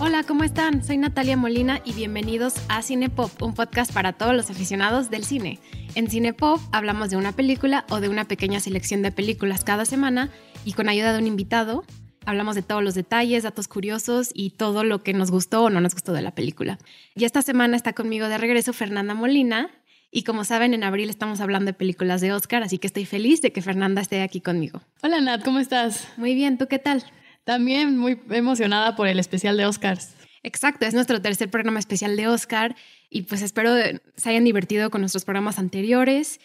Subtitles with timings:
[0.00, 0.84] Hola, ¿cómo están?
[0.84, 5.58] Soy Natalia Molina y bienvenidos a Cinepop, un podcast para todos los aficionados del cine.
[5.94, 10.30] En Cinepop hablamos de una película o de una pequeña selección de películas cada semana
[10.64, 11.84] y con ayuda de un invitado
[12.24, 15.80] hablamos de todos los detalles, datos curiosos y todo lo que nos gustó o no
[15.80, 16.78] nos gustó de la película.
[17.14, 19.70] Y esta semana está conmigo de regreso Fernanda Molina
[20.10, 23.42] y como saben en abril estamos hablando de películas de Oscar, así que estoy feliz
[23.42, 24.80] de que Fernanda esté aquí conmigo.
[25.02, 26.08] Hola Nat, ¿cómo estás?
[26.16, 27.04] Muy bien, ¿tú qué tal?
[27.44, 30.14] También muy emocionada por el especial de Oscars.
[30.42, 32.76] Exacto, es nuestro tercer programa especial de Oscar
[33.10, 33.72] y pues espero
[34.16, 36.40] se hayan divertido con nuestros programas anteriores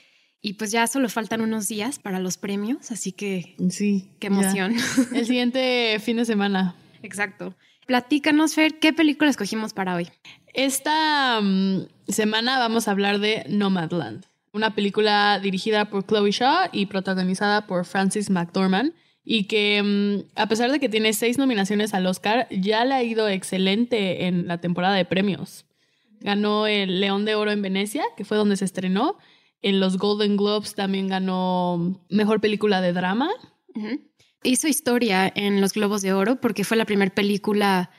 [0.46, 4.76] y pues ya solo faltan unos días para los premios, así que sí, qué emoción.
[5.16, 6.76] El siguiente fin de semana.
[7.02, 7.56] Exacto.
[7.88, 10.10] Platícanos, Fer, ¿qué película escogimos para hoy?
[10.54, 16.88] Esta mm, semana vamos a hablar de Nomadland, una película dirigida por Chloe Shaw y
[16.88, 22.06] protagonizada por Francis McDormand y que mm, a pesar de que tiene seis nominaciones al
[22.06, 25.64] Oscar, ya le ha ido excelente en la temporada de premios.
[26.20, 29.18] Ganó el León de Oro en Venecia, que fue donde se estrenó.
[29.64, 33.30] En los Golden Globes también ganó Mejor Película de Drama.
[34.44, 37.90] Hizo historia en los Globos de Oro porque fue la primera película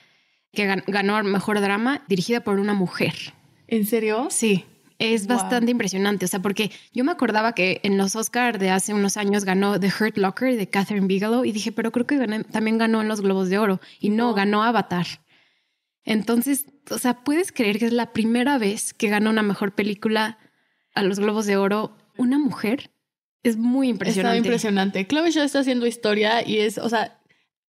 [0.53, 3.15] que ganó Mejor Drama dirigida por una mujer.
[3.67, 4.29] ¿En serio?
[4.31, 4.67] Sí.
[4.99, 8.95] Es bastante impresionante, o sea, porque yo me acordaba que en los Oscars de hace
[8.95, 12.19] unos años ganó The Hurt Locker de Catherine Bigelow y dije, pero creo que
[12.53, 15.07] también ganó en los Globos de Oro y no, ganó Avatar.
[16.05, 20.39] Entonces, o sea, ¿puedes creer que es la primera vez que ganó una mejor película
[20.95, 22.91] a los Globos de Oro una mujer?
[23.43, 24.39] Es muy impresionante.
[24.39, 25.07] Está impresionante.
[25.07, 27.21] Chloe ya está haciendo historia y es, o sea,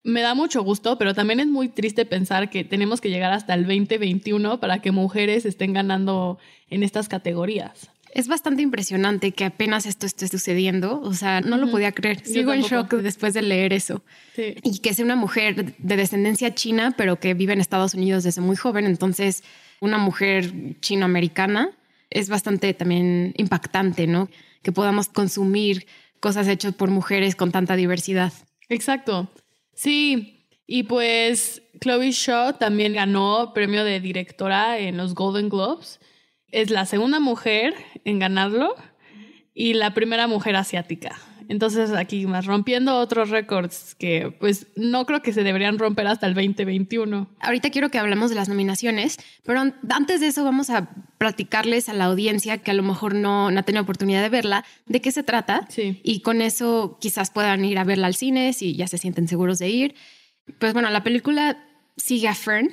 [0.02, 3.54] me da mucho gusto, pero también es muy triste pensar que tenemos que llegar hasta
[3.54, 6.38] el 2021 para que mujeres estén ganando
[6.68, 7.90] en estas categorías.
[8.14, 11.02] Es bastante impresionante que apenas esto esté sucediendo.
[11.02, 12.24] O sea, no lo podía creer.
[12.24, 14.02] Sigo en shock después de leer eso.
[14.36, 18.40] Y que sea una mujer de descendencia china, pero que vive en Estados Unidos desde
[18.40, 18.86] muy joven.
[18.86, 19.42] Entonces,
[19.80, 21.72] una mujer chinoamericana
[22.10, 24.28] es bastante también impactante, ¿no?
[24.62, 25.86] Que podamos consumir
[26.20, 28.32] cosas hechas por mujeres con tanta diversidad.
[28.68, 29.28] Exacto.
[29.74, 36.00] Sí, y pues Chloe Shaw también ganó premio de directora en los Golden Globes.
[36.50, 37.74] Es la segunda mujer
[38.04, 38.74] en ganarlo
[39.54, 41.16] y la primera mujer asiática.
[41.48, 46.26] Entonces aquí más rompiendo otros récords que pues no creo que se deberían romper hasta
[46.26, 47.28] el 2021.
[47.40, 51.94] Ahorita quiero que hablemos de las nominaciones, pero antes de eso vamos a platicarles a
[51.94, 55.12] la audiencia que a lo mejor no, no ha tenido oportunidad de verla, de qué
[55.12, 55.66] se trata.
[55.68, 56.00] Sí.
[56.02, 59.58] Y con eso quizás puedan ir a verla al cine si ya se sienten seguros
[59.58, 59.94] de ir.
[60.58, 61.64] Pues bueno, la película
[61.96, 62.70] sigue a Fern.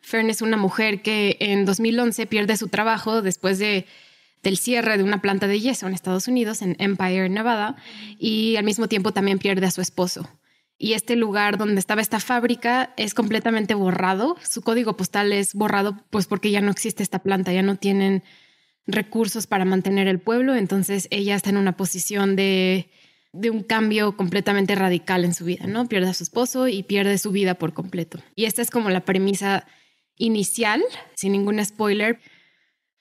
[0.00, 3.86] Fern es una mujer que en 2011 pierde su trabajo después de
[4.42, 7.76] del cierre de una planta de yeso en Estados Unidos, en Empire, Nevada,
[8.18, 10.28] y al mismo tiempo también pierde a su esposo.
[10.78, 14.36] Y este lugar donde estaba esta fábrica es completamente borrado.
[14.48, 18.22] Su código postal es borrado pues porque ya no existe esta planta, ya no tienen
[18.86, 20.54] recursos para mantener el pueblo.
[20.54, 22.90] Entonces ella está en una posición de,
[23.32, 25.88] de un cambio completamente radical en su vida, ¿no?
[25.88, 28.18] Pierde a su esposo y pierde su vida por completo.
[28.34, 29.66] Y esta es como la premisa
[30.18, 30.82] inicial,
[31.14, 32.20] sin ningún spoiler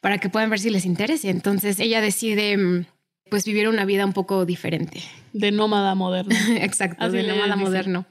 [0.05, 1.29] para que puedan ver si les interesa.
[1.29, 2.85] Entonces ella decide mm,
[3.27, 5.01] pues vivir una vida un poco diferente.
[5.33, 6.35] De nómada moderno.
[6.59, 8.05] Exacto, de nómada moderno.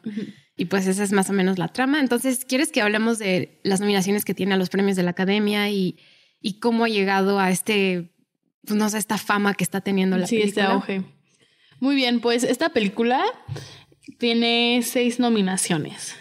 [0.57, 2.01] Y pues esa es más o menos la trama.
[2.01, 5.71] Entonces, ¿quieres que hablemos de las nominaciones que tiene a los premios de la Academia
[5.71, 5.97] y,
[6.41, 8.11] y cómo ha llegado a este,
[8.67, 10.43] pues no sé, esta fama que está teniendo la película?
[10.43, 11.05] Sí, este auge.
[11.79, 13.23] Muy bien, pues esta película
[14.19, 16.17] tiene seis nominaciones.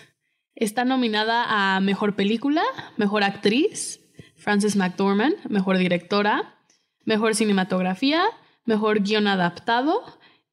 [0.53, 1.45] Está nominada
[1.75, 2.61] a Mejor Película,
[2.95, 4.02] Mejor Actriz,
[4.43, 6.55] Frances McDormand, mejor directora,
[7.05, 8.23] mejor cinematografía,
[8.65, 10.03] mejor guion adaptado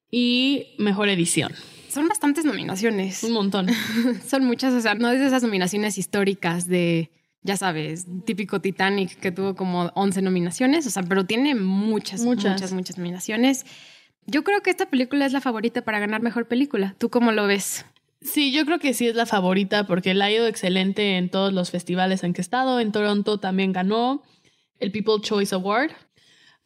[0.09, 1.51] y mejor edición.
[1.89, 3.21] Son bastantes nominaciones.
[3.23, 3.67] Un montón.
[4.27, 9.19] Son muchas, o sea, no es de esas nominaciones históricas de, ya sabes, típico Titanic
[9.19, 13.65] que tuvo como 11 nominaciones, o sea, pero tiene muchas, muchas, muchas, muchas nominaciones.
[14.25, 16.95] Yo creo que esta película es la favorita para ganar mejor película.
[16.97, 17.85] ¿Tú cómo lo ves?
[18.21, 21.53] Sí, yo creo que sí es la favorita porque la ha ido excelente en todos
[21.53, 22.79] los festivales en que he estado.
[22.79, 24.21] En Toronto también ganó
[24.79, 25.91] el People Choice Award.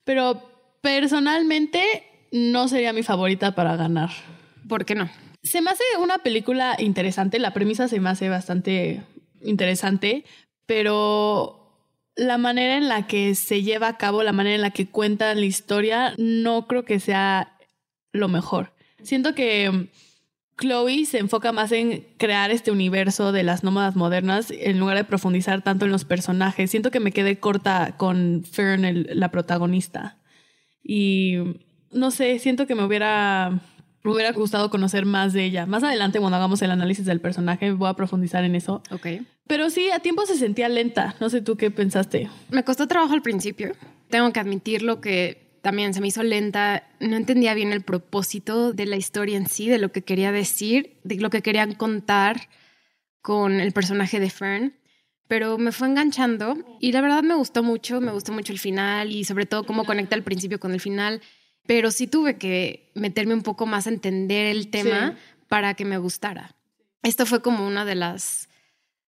[0.03, 1.81] Pero personalmente
[2.31, 4.09] no sería mi favorita para ganar.
[4.67, 5.09] ¿Por qué no?
[5.43, 7.39] Se me hace una película interesante.
[7.39, 9.03] La premisa se me hace bastante
[9.41, 10.25] interesante,
[10.65, 11.65] pero
[12.15, 15.33] la manera en la que se lleva a cabo, la manera en la que cuenta
[15.33, 17.57] la historia, no creo que sea
[18.11, 18.73] lo mejor.
[19.03, 19.89] Siento que
[20.57, 25.03] Chloe se enfoca más en crear este universo de las nómadas modernas en lugar de
[25.03, 26.71] profundizar tanto en los personajes.
[26.71, 30.17] Siento que me quedé corta con Fern, la protagonista.
[30.81, 31.37] Y
[31.91, 33.59] no sé, siento que me hubiera,
[34.03, 35.65] me hubiera gustado conocer más de ella.
[35.65, 38.81] Más adelante, cuando hagamos el análisis del personaje, voy a profundizar en eso.
[38.91, 39.07] Ok.
[39.47, 41.15] Pero sí, a tiempo se sentía lenta.
[41.19, 42.29] No sé tú qué pensaste.
[42.49, 43.73] Me costó trabajo al principio.
[44.09, 48.85] Tengo que admitirlo que también se me hizo lenta, no entendía bien el propósito de
[48.85, 52.49] la historia en sí, de lo que quería decir, de lo que querían contar
[53.23, 54.75] con el personaje de Fern,
[55.27, 59.11] pero me fue enganchando y la verdad me gustó mucho, me gustó mucho el final
[59.11, 61.19] y sobre todo cómo conecta el principio con el final,
[61.65, 65.17] pero sí tuve que meterme un poco más a entender el tema
[65.47, 66.55] para que me gustara.
[67.01, 68.49] Esto fue como una de las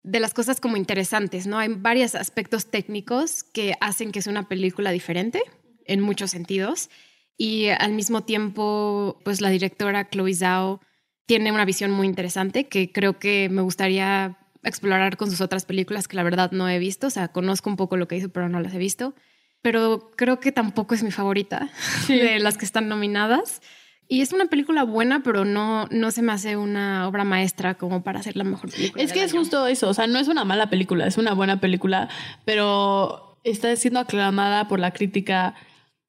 [0.02, 1.58] de las cosas como interesantes, ¿no?
[1.58, 5.42] Hay varios aspectos técnicos que hacen que sea una película diferente
[5.86, 6.90] en muchos sentidos.
[7.36, 10.80] Y al mismo tiempo, pues la directora Chloe Zhao
[11.26, 16.08] tiene una visión muy interesante que creo que me gustaría explorar con sus otras películas
[16.08, 17.06] que la verdad no he visto.
[17.06, 19.14] O sea, conozco un poco lo que hizo, pero no las he visto.
[19.60, 21.70] Pero creo que tampoco es mi favorita
[22.08, 23.62] de las que están nominadas.
[24.08, 28.02] Y es una película buena, pero no, no se me hace una obra maestra como
[28.02, 29.02] para hacer la mejor película.
[29.02, 29.88] Es que es justo eso.
[29.88, 32.08] O sea, no es una mala película, es una buena película,
[32.44, 35.54] pero está siendo aclamada por la crítica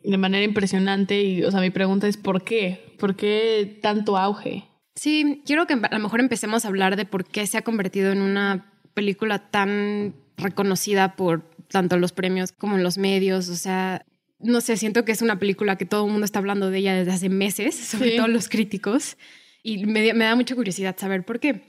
[0.03, 2.95] de manera impresionante y, o sea, mi pregunta es ¿por qué?
[2.99, 4.65] ¿Por qué tanto auge?
[4.95, 8.11] Sí, quiero que a lo mejor empecemos a hablar de por qué se ha convertido
[8.11, 14.05] en una película tan reconocida por tanto los premios como los medios, o sea,
[14.39, 16.93] no sé, siento que es una película que todo el mundo está hablando de ella
[16.93, 19.17] desde hace meses, sobre todo los críticos,
[19.63, 21.63] y me, me, da mucha curiosidad saber por qué.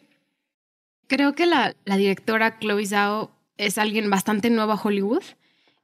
[1.06, 5.22] Creo que la, la directora Chloe Zhao es alguien bastante nuevo a Hollywood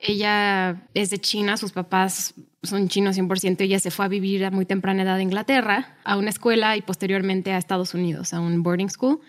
[0.00, 3.60] ella es de China, sus papás son chinos 100%.
[3.60, 6.82] Ella se fue a vivir a muy temprana edad a Inglaterra, a una escuela y
[6.82, 9.20] posteriormente a Estados Unidos, a un boarding school.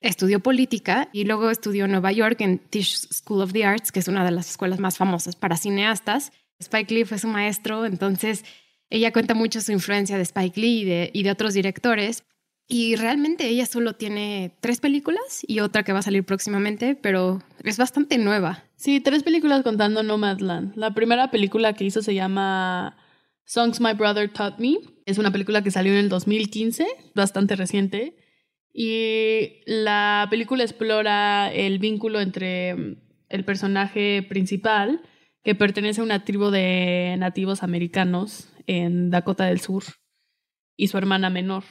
[0.00, 4.00] Estudió política y luego estudió en Nueva York en Tisch School of the Arts, que
[4.00, 6.32] es una de las escuelas más famosas para cineastas.
[6.60, 8.44] Spike Lee fue su maestro, entonces
[8.90, 12.24] ella cuenta mucho su influencia de Spike Lee y de, y de otros directores.
[12.66, 17.42] Y realmente ella solo tiene tres películas y otra que va a salir próximamente, pero
[17.62, 18.64] es bastante nueva.
[18.76, 20.74] Sí, tres películas contando Nomadland.
[20.76, 22.96] La primera película que hizo se llama
[23.44, 24.78] Songs My Brother Taught Me.
[25.04, 28.16] Es una película que salió en el 2015, bastante reciente.
[28.72, 32.96] Y la película explora el vínculo entre
[33.28, 35.02] el personaje principal,
[35.42, 39.84] que pertenece a una tribu de nativos americanos en Dakota del Sur,
[40.76, 41.64] y su hermana menor.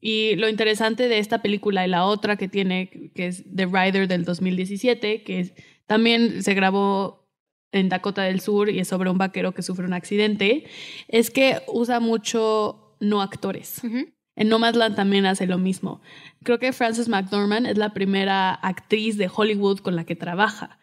[0.00, 4.08] Y lo interesante de esta película y la otra que tiene, que es The Rider
[4.08, 5.54] del 2017, que
[5.86, 7.28] también se grabó
[7.72, 10.64] en Dakota del Sur y es sobre un vaquero que sufre un accidente,
[11.08, 13.82] es que usa mucho no actores.
[14.36, 16.00] En Nomadland también hace lo mismo.
[16.42, 20.78] Creo que Frances McDormand es la primera actriz de Hollywood con la que trabaja,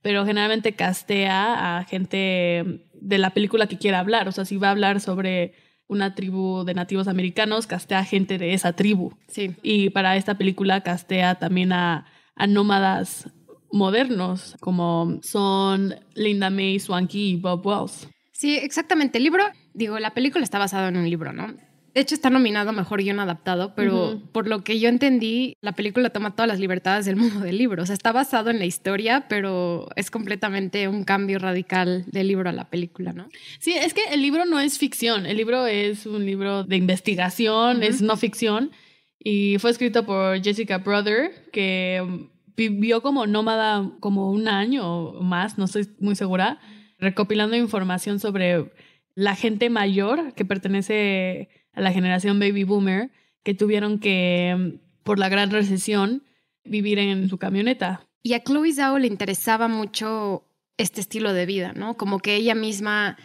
[0.00, 4.28] pero generalmente castea a gente de la película que quiera hablar.
[4.28, 5.54] O sea, si va a hablar sobre
[5.88, 9.14] una tribu de nativos americanos, castea gente de esa tribu.
[9.28, 9.54] Sí.
[9.62, 13.30] Y para esta película castea también a, a nómadas
[13.70, 18.08] modernos, como son Linda May Swanky y Bob Wells.
[18.32, 19.18] Sí, exactamente.
[19.18, 19.44] El libro,
[19.74, 21.54] digo, la película está basada en un libro, ¿no?
[21.94, 26.10] De hecho, está nominado Mejor Guión Adaptado, pero por lo que yo entendí, la película
[26.10, 27.84] toma todas las libertades del mundo del libro.
[27.84, 32.50] O sea, está basado en la historia, pero es completamente un cambio radical del libro
[32.50, 33.28] a la película, ¿no?
[33.60, 35.24] Sí, es que el libro no es ficción.
[35.24, 38.72] El libro es un libro de investigación, es no ficción.
[39.20, 45.58] Y fue escrito por Jessica Brother, que vivió como nómada como un año o más,
[45.58, 46.58] no estoy muy segura,
[46.98, 48.72] recopilando información sobre
[49.14, 53.10] la gente mayor que pertenece a la generación baby boomer
[53.42, 56.24] que tuvieron que, por la gran recesión,
[56.64, 58.06] vivir en su camioneta.
[58.22, 60.44] Y a Chloe Zhao le interesaba mucho
[60.78, 61.96] este estilo de vida, ¿no?
[61.96, 63.16] Como que ella misma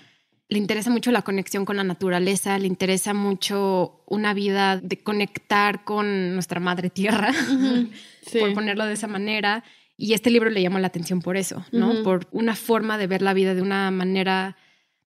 [0.49, 5.83] le interesa mucho la conexión con la naturaleza, le interesa mucho una vida de conectar
[5.83, 7.31] con nuestra madre tierra,
[8.39, 9.63] por ponerlo de esa manera.
[9.95, 12.03] Y este libro le llamó la atención por eso, ¿no?
[12.03, 14.57] Por una forma de ver la vida de una manera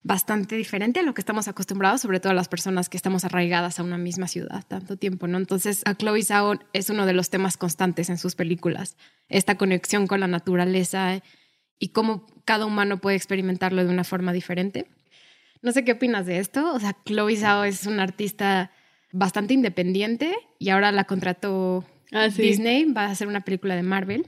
[0.04, 3.84] bastante diferente a lo que estamos acostumbrados, sobre todo las personas que estamos arraigadas a
[3.84, 5.38] una misma ciudad tanto tiempo, ¿no?
[5.38, 8.98] Entonces, a Chloe Zhao es uno de los temas constantes en sus películas,
[9.30, 11.22] esta conexión con la naturaleza
[11.80, 14.88] y cómo cada humano puede experimentarlo de una forma diferente.
[15.62, 18.72] No sé qué opinas de esto, o sea, Chloe Zhao es una artista
[19.14, 24.28] bastante independiente y ahora la contrató ah, Disney, va a hacer una película de Marvel,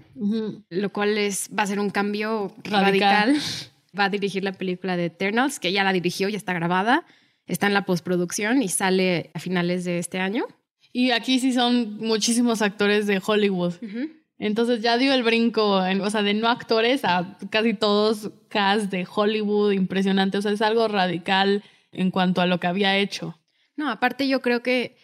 [0.69, 3.35] lo cual es, va a ser un cambio radical
[3.97, 7.05] va a dirigir la película de Eternals, que ya la dirigió, ya está grabada,
[7.47, 10.45] está en la postproducción y sale a finales de este año.
[10.91, 13.73] Y aquí sí son muchísimos actores de Hollywood.
[14.37, 19.07] Entonces ya dio el brinco, o sea, de no actores a casi todos cast de
[19.13, 20.37] Hollywood, impresionante.
[20.37, 23.39] O sea, es algo radical en cuanto a lo que había hecho.
[23.75, 24.97] No, aparte yo creo que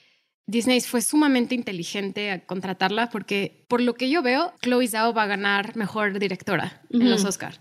[0.48, 5.24] Disney fue sumamente inteligente a contratarla porque por lo que yo veo, Chloe Zhao va
[5.24, 7.60] a ganar mejor directora en los Oscars.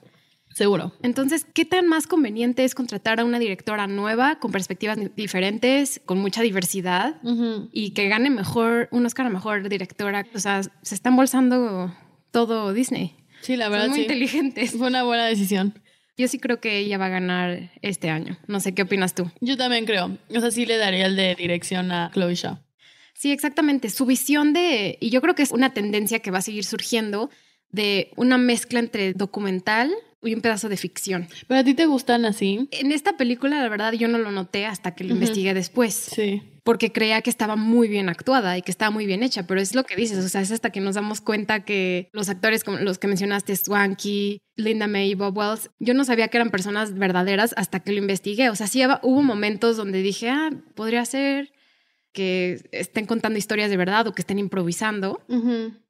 [0.53, 0.93] Seguro.
[1.03, 6.19] Entonces, ¿qué tan más conveniente es contratar a una directora nueva, con perspectivas diferentes, con
[6.19, 7.21] mucha diversidad
[7.73, 10.27] y que gane mejor, un Oscar a mejor directora?
[10.35, 11.95] O sea, se está embolsando
[12.31, 13.17] todo Disney.
[13.43, 13.87] Sí, la verdad.
[13.87, 14.73] Son muy inteligentes.
[14.73, 15.81] Fue una buena decisión.
[16.17, 18.37] Yo sí creo que ella va a ganar este año.
[18.47, 19.31] No sé qué opinas tú.
[19.41, 20.19] Yo también creo.
[20.35, 22.59] O sea, sí le daría el de dirección a Chloe Shaw.
[23.15, 23.89] Sí, exactamente.
[23.89, 27.31] Su visión de, y yo creo que es una tendencia que va a seguir surgiendo,
[27.71, 31.29] de una mezcla entre documental y un pedazo de ficción.
[31.47, 32.69] ¿Pero a ti te gustan así?
[32.73, 35.95] En esta película, la verdad, yo no lo noté hasta que lo investigué después.
[35.95, 36.43] Sí.
[36.63, 39.75] Porque creía que estaba muy bien actuada y que estaba muy bien hecha, pero es
[39.75, 42.79] lo que dices, o sea, es hasta que nos damos cuenta que los actores como
[42.79, 46.95] los que mencionaste, Swanky, Linda May y Bob Wells, yo no sabía que eran personas
[46.95, 48.51] verdaderas hasta que lo investigué.
[48.51, 51.51] O sea, sí hubo momentos donde dije, ah, podría ser
[52.13, 55.21] que estén contando historias de verdad o que estén improvisando,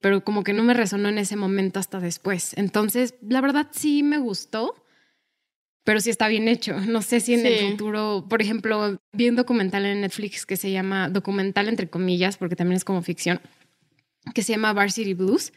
[0.01, 2.53] pero como que no me resonó en ese momento hasta después.
[2.57, 4.85] Entonces, la verdad sí me gustó,
[5.85, 6.77] pero sí está bien hecho.
[6.87, 10.71] No sé si en el futuro, por ejemplo, vi un documental en Netflix que se
[10.71, 13.41] llama, documental entre comillas, porque también es como ficción,
[14.35, 15.53] que se llama Varsity Blues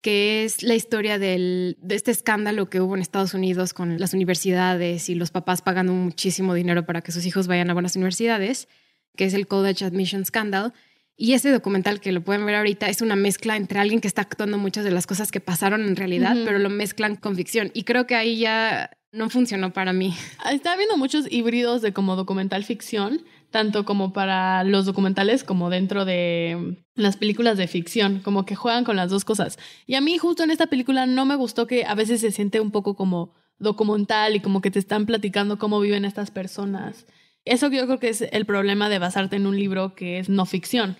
[0.00, 4.14] que es la historia del, de este escándalo que hubo en Estados Unidos con las
[4.14, 8.68] universidades y los papás pagando muchísimo dinero para que sus hijos vayan a buenas universidades
[9.18, 10.72] que es el College Admission Scandal.
[11.16, 14.22] Y ese documental que lo pueden ver ahorita es una mezcla entre alguien que está
[14.22, 17.72] actuando muchas de las cosas que pasaron en realidad, pero lo mezclan con ficción.
[17.74, 20.14] Y creo que ahí ya no funcionó para mí.
[20.38, 25.68] Ah, está habiendo muchos híbridos de como documental ficción, tanto como para los documentales como
[25.68, 29.58] dentro de las películas de ficción, como que juegan con las dos cosas.
[29.84, 32.60] Y a mí justo en esta película no me gustó que a veces se siente
[32.60, 37.04] un poco como documental y como que te están platicando cómo viven estas personas.
[37.48, 40.44] Eso yo creo que es el problema de basarte en un libro que es no
[40.46, 40.98] ficción,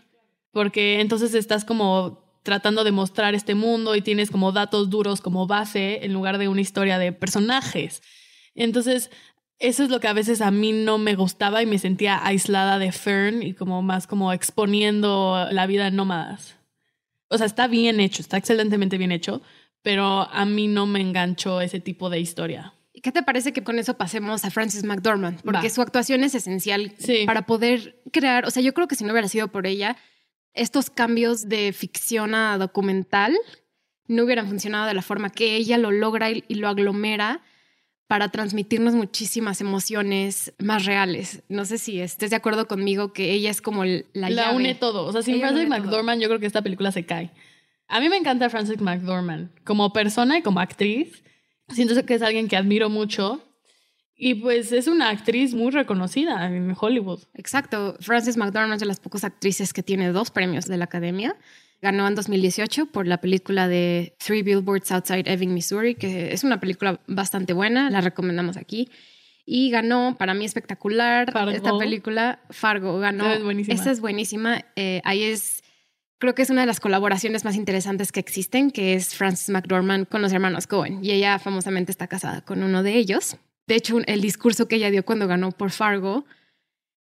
[0.50, 5.47] porque entonces estás como tratando de mostrar este mundo y tienes como datos duros como
[5.47, 8.02] base en lugar de una historia de personajes.
[8.55, 9.11] Entonces,
[9.59, 12.78] eso es lo que a veces a mí no me gustaba y me sentía aislada
[12.78, 16.57] de Fern y como más como exponiendo la vida de nómadas.
[17.28, 19.43] O sea, está bien hecho, está excelentemente bien hecho,
[19.83, 22.73] pero a mí no me enganchó ese tipo de historia.
[23.02, 25.43] ¿Qué te parece que con eso pasemos a Frances McDormand?
[25.43, 26.93] Porque su actuación es esencial
[27.26, 29.97] para poder crear, o sea, yo creo que si no hubiera sido por ella,
[30.55, 33.37] estos cambios de ficción a documental
[34.09, 37.43] no hubieran funcionado de la forma que ella lo logra y, lo aglomera
[38.07, 41.43] para transmitirnos muchísimas emociones más reales.
[41.49, 45.05] No sé si estés de acuerdo conmigo que ella es como la, la une todo.
[45.05, 47.31] O sea, sin Frances McDormand yo creo que esta película se cae.
[47.87, 51.23] A mí me encanta Frances McDormand como persona y como actriz.
[51.68, 53.42] Siento que es alguien que admiro mucho.
[54.20, 57.20] Y pues es una actriz muy reconocida en Hollywood.
[57.34, 57.96] Exacto.
[58.00, 61.37] Frances McDormand es de las pocas actrices que tiene dos premios de la Academia.
[61.80, 66.58] Ganó en 2018 por la película de Three Billboards Outside Ebbing, Missouri, que es una
[66.58, 68.90] película bastante buena, la recomendamos aquí.
[69.46, 73.32] Y ganó, para mí espectacular, esta película, Fargo, ganó.
[73.32, 73.75] es buenísima.
[73.75, 74.64] Esta es buenísima.
[74.75, 75.62] Eh, ahí es
[76.18, 80.08] creo que es una de las colaboraciones más interesantes que existen, que es Frances McDormand
[80.08, 81.04] con los hermanos Cohen.
[81.04, 83.37] Y ella famosamente está casada con uno de ellos.
[83.66, 86.25] De hecho, el discurso que ella dio cuando ganó por Fargo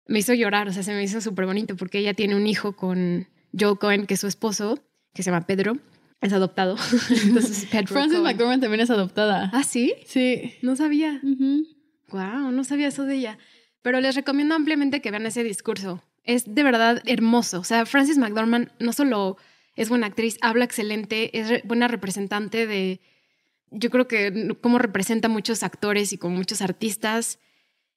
[0.06, 2.72] me hizo llorar, o sea, se me hizo súper bonito porque ella tiene un hijo
[2.72, 3.26] con
[3.58, 4.78] Joel Cohen, que es su esposo,
[5.14, 5.78] que se llama Pedro.
[6.20, 6.76] Es adoptado.
[7.24, 9.50] Entonces, Frances McDormand también es adoptada.
[9.52, 9.94] ¿Ah, sí?
[10.06, 10.54] Sí.
[10.62, 11.20] No sabía.
[12.10, 13.38] Wow, no sabía eso de ella.
[13.82, 17.60] Pero les recomiendo ampliamente que vean ese discurso es de verdad hermoso.
[17.60, 19.36] O sea, Frances McDormand no solo
[19.76, 23.00] es buena actriz, habla excelente, es buena representante de,
[23.70, 27.38] yo creo que como representa a muchos actores y como muchos artistas.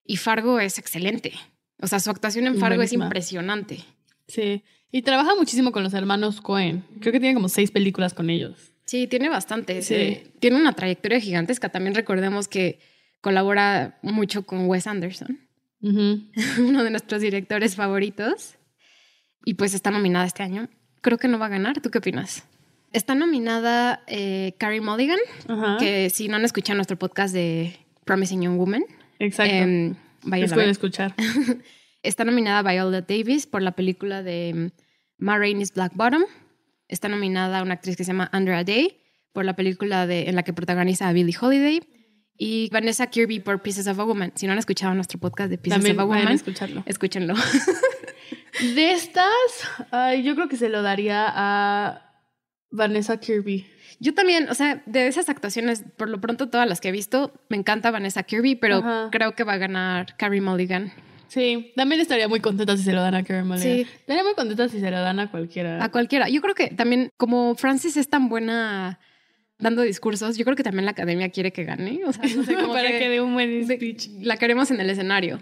[0.04, 1.34] Y Fargo es excelente.
[1.82, 3.84] O sea, su actuación en Fargo es impresionante.
[4.28, 4.64] Sí.
[4.92, 6.84] Y trabaja muchísimo con los hermanos Cohen.
[7.02, 8.72] Creo que tiene como seis películas con ellos.
[8.86, 9.82] Sí, tiene bastante.
[9.82, 10.24] Sí.
[10.40, 11.70] tiene una trayectoria gigantesca.
[11.70, 12.80] También recordemos que
[13.20, 15.47] colabora mucho con Wes Anderson.
[15.82, 18.56] uno de nuestros directores favoritos.
[19.46, 20.70] Y pues está nominada este año.
[21.02, 21.80] Creo que no va a ganar.
[21.82, 22.44] ¿Tú qué opinas?
[22.94, 25.20] Está nominada eh, Carrie Mulligan,
[25.80, 28.84] que si no han escuchado nuestro podcast de Promising Young Woman,
[29.20, 29.54] Exacto.
[29.54, 29.94] Eh,
[30.24, 31.16] vayan a escuchar.
[32.04, 34.72] está nominada Viola Davis por la película de
[35.18, 36.24] Ma Rainey's Black Bottom.
[36.88, 38.98] Está nominada una actriz que se llama Andrea Day
[39.34, 41.82] por la película de, en la que protagoniza a Billie Holiday
[42.38, 44.32] y Vanessa Kirby por Pieces of a Woman.
[44.36, 46.84] Si no han escuchado nuestro podcast de Pieces of a Woman, escucharlo.
[46.86, 47.34] escúchenlo.
[48.76, 49.28] De estas,
[50.24, 52.22] yo creo que se lo daría a
[52.72, 53.68] Vanessa Kirby.
[54.00, 57.34] Yo también, o sea, de esas actuaciones, por lo pronto todas las que he visto,
[57.50, 59.10] me encanta Vanessa Kirby, pero Ajá.
[59.12, 60.92] creo que va a ganar Carrie Mulligan.
[61.28, 63.76] Sí, también estaría muy contenta si se lo dan a Karen Mulligan.
[63.76, 63.82] Sí.
[63.82, 65.84] Estaría muy contenta si se lo dan a cualquiera.
[65.84, 66.30] A cualquiera.
[66.30, 69.00] Yo creo que también, como Frances es tan buena
[69.60, 72.02] dando discursos, yo creo que también la academia quiere que gane.
[72.06, 74.10] O sea, no sé, como Para que, dé un buen de- speech.
[74.22, 75.40] la queremos en el escenario.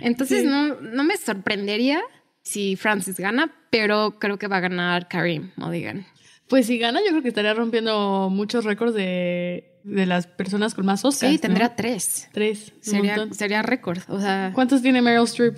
[0.00, 0.46] Entonces, Sí.
[0.48, 2.00] no, no me sorprendería
[2.42, 6.06] si Frances gana, pero creo que va a ganar Karim Mulligan.
[6.48, 10.86] Pues si gana, yo creo que estaría rompiendo muchos récords de, de las personas con
[10.86, 11.30] más Oscars.
[11.32, 11.40] Sí, ¿no?
[11.40, 12.28] tendría tres.
[12.32, 12.72] tres.
[12.80, 13.98] Sería, sería récord.
[14.08, 15.56] O sea, ¿Cuántos tiene Meryl Streep?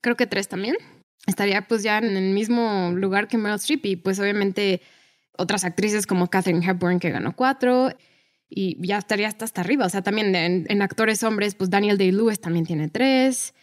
[0.00, 0.76] creo que tres también.
[1.26, 4.80] Estaría pues ya en el mismo lugar que Meryl Streep y pues obviamente
[5.38, 7.90] otras actrices como Katherine Hepburn que ganó cuatro
[8.48, 9.86] y ya estaría hasta, hasta arriba.
[9.86, 13.54] O sea, también en, en actores hombres, pues Daniel Day-Lewis también tiene tres.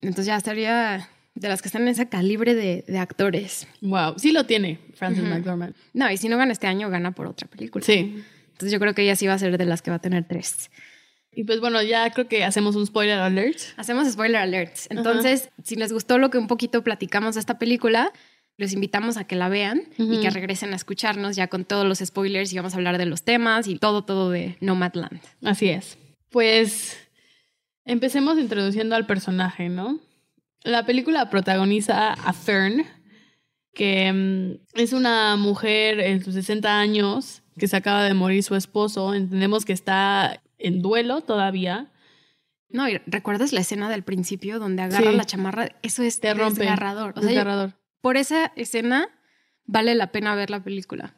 [0.00, 3.66] Entonces ya estaría de las que están en ese calibre de, de actores.
[3.80, 5.32] Wow, sí lo tiene Frances Ujú.
[5.32, 5.74] McDormand.
[5.92, 7.84] No, y si no gana este año, gana por otra película.
[7.84, 8.22] Sí.
[8.46, 10.26] Entonces yo creo que ella sí va a ser de las que va a tener
[10.26, 10.70] tres.
[11.32, 13.58] Y pues bueno, ya creo que hacemos un spoiler alert.
[13.76, 14.88] Hacemos spoiler alerts.
[14.90, 18.12] Entonces, si les gustó lo que un poquito platicamos de esta película,
[18.58, 22.00] los invitamos a que la vean y que regresen a escucharnos ya con todos los
[22.00, 25.20] spoilers y vamos a hablar de los temas y todo, todo de Nomadland.
[25.42, 25.96] Así es.
[26.28, 26.98] Pues
[27.84, 30.00] empecemos introduciendo al personaje, ¿no?
[30.64, 32.84] La película protagoniza a Fern,
[33.74, 38.56] que mm, es una mujer en sus 60 años que se acaba de morir su
[38.56, 39.14] esposo.
[39.14, 41.92] Entendemos que está en duelo todavía.
[42.70, 45.16] No, y recuerdas la escena del principio donde agarra Sí.
[45.16, 46.60] la chamarra, eso es Te rompe.
[46.60, 47.10] desgarrador.
[47.10, 47.77] O sea, yo- Desgarrador.
[48.00, 49.08] Por esa escena
[49.66, 51.14] vale la pena ver la película.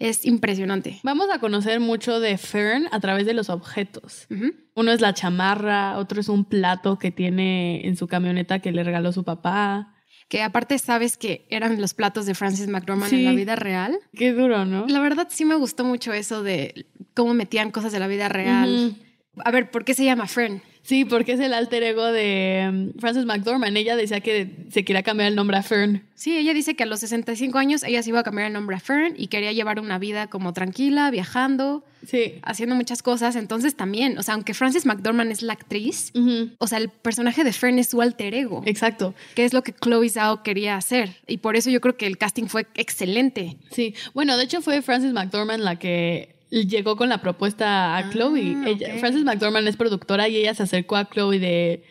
[0.00, 0.98] Es impresionante.
[1.04, 4.26] Vamos a conocer mucho de Fern a través de los objetos.
[4.74, 8.82] Uno es la chamarra, otro es un plato que tiene en su camioneta que le
[8.82, 9.94] regaló su papá.
[10.28, 13.20] Que aparte sabes que eran los platos de Francis McDormand Sí.
[13.20, 13.96] en la vida real.
[14.16, 14.86] Qué duro, ¿no?
[14.88, 18.96] La verdad sí me gustó mucho eso de cómo metían cosas de la vida real.
[19.44, 20.60] A ver, ¿por qué se llama Fern?
[20.86, 23.74] Sí, porque es el alter ego de um, Frances McDormand.
[23.74, 26.02] Ella decía que se quería cambiar el nombre a Fern.
[26.14, 28.76] Sí, ella dice que a los 65 años ella se iba a cambiar el nombre
[28.76, 32.34] a Fern y quería llevar una vida como tranquila, viajando, Sí.
[32.42, 33.34] haciendo muchas cosas.
[33.34, 36.12] Entonces también, o sea, aunque Frances McDormand es la actriz,
[36.58, 39.14] o sea, el personaje de Fern es su alter ego, Exacto.
[39.34, 41.16] que es lo que Chloe Zhao quería hacer.
[41.26, 43.56] Y por eso yo creo que el casting fue excelente.
[43.70, 43.94] Sí.
[44.12, 48.56] Bueno, de hecho fue Frances McDormand la que llegó con la propuesta a Ah, Chloe.
[48.66, 48.98] Ella-.
[48.98, 51.84] Frances McDormand es productora y ella se acercó a Chloe de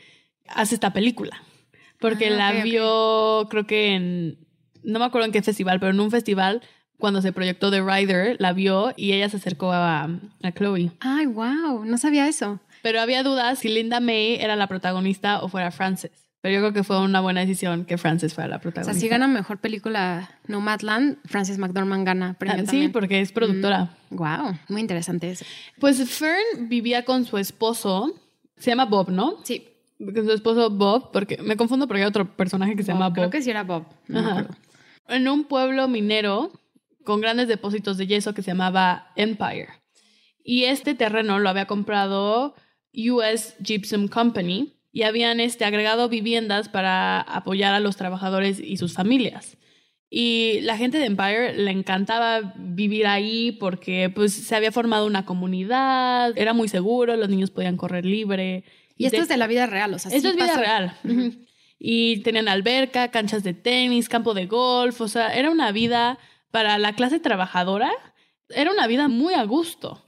[0.48, 1.42] haz esta película.
[2.00, 4.38] Porque Ah, la vio, creo que en,
[4.84, 6.62] no me acuerdo en qué festival, pero en un festival
[6.98, 10.92] cuando se proyectó The Rider, la vio y ella se acercó a, a Chloe.
[11.02, 12.60] Ay, wow, no sabía eso.
[12.82, 16.12] Pero había dudas si Linda May era la protagonista o fuera Frances.
[16.44, 18.92] Pero yo creo que fue una buena decisión que Frances fuera la O protagonista.
[18.92, 23.96] sea, si gana mejor película Nomadland, Frances McDormand gana premio Ah, sí, porque es productora.
[24.10, 25.46] Wow, muy interesante eso.
[25.80, 28.14] Pues Fern vivía con su esposo,
[28.58, 29.38] se llama Bob, ¿no?
[29.46, 29.66] Sí,
[29.98, 33.16] Con su esposo Bob, porque me confundo porque hay otro personaje que se llama Bob.
[33.16, 33.86] creo que sí era Bob.
[34.10, 34.48] no Ajá.
[35.08, 36.52] En un pueblo minero
[37.06, 39.70] con grandes depósitos de yeso que se llamaba Empire.
[40.44, 42.54] Y este terreno lo había comprado
[42.94, 48.94] US Gypsum Company y habían este, agregado viviendas para apoyar a los trabajadores y sus
[48.94, 49.58] familias.
[50.10, 55.26] Y la gente de Empire le encantaba vivir ahí porque pues se había formado una
[55.26, 58.64] comunidad, era muy seguro, los niños podían correr libre.
[58.96, 60.98] Y esto de- es de la vida real, o sea, esto sí es vida real.
[61.80, 66.20] Y tenían alberca, canchas de tenis, campo de golf, o sea, era una vida
[66.52, 67.92] para la clase trabajadora,
[68.50, 70.06] era una vida muy a gusto.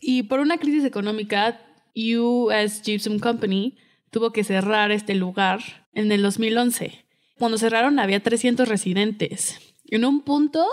[0.00, 1.60] Y por una crisis económica,
[1.94, 3.76] US Gypsum Company
[4.10, 5.60] tuvo que cerrar este lugar
[5.92, 7.04] en el 2011.
[7.38, 9.58] Cuando cerraron había 300 residentes.
[9.86, 10.66] En un punto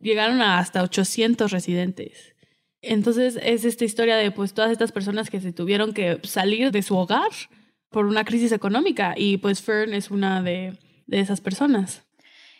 [0.00, 2.34] llegaron a hasta 800 residentes.
[2.82, 6.82] Entonces es esta historia de pues todas estas personas que se tuvieron que salir de
[6.82, 7.30] su hogar
[7.90, 12.02] por una crisis económica y pues Fern es una de, de esas personas.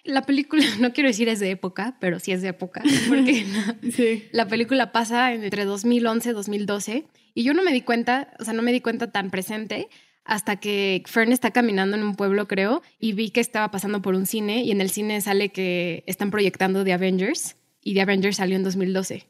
[0.04, 3.44] La película, no quiero decir es de época, pero sí es de época, porque
[3.92, 4.24] Sí.
[4.32, 8.54] la película pasa entre 2011 y 2012 y yo no me di cuenta, o sea,
[8.54, 9.88] no me di cuenta tan presente
[10.26, 14.14] hasta que Fern está caminando en un pueblo, creo, y vi que estaba pasando por
[14.14, 18.36] un cine y en el cine sale que están proyectando The Avengers y The Avengers
[18.36, 19.26] salió en 2012.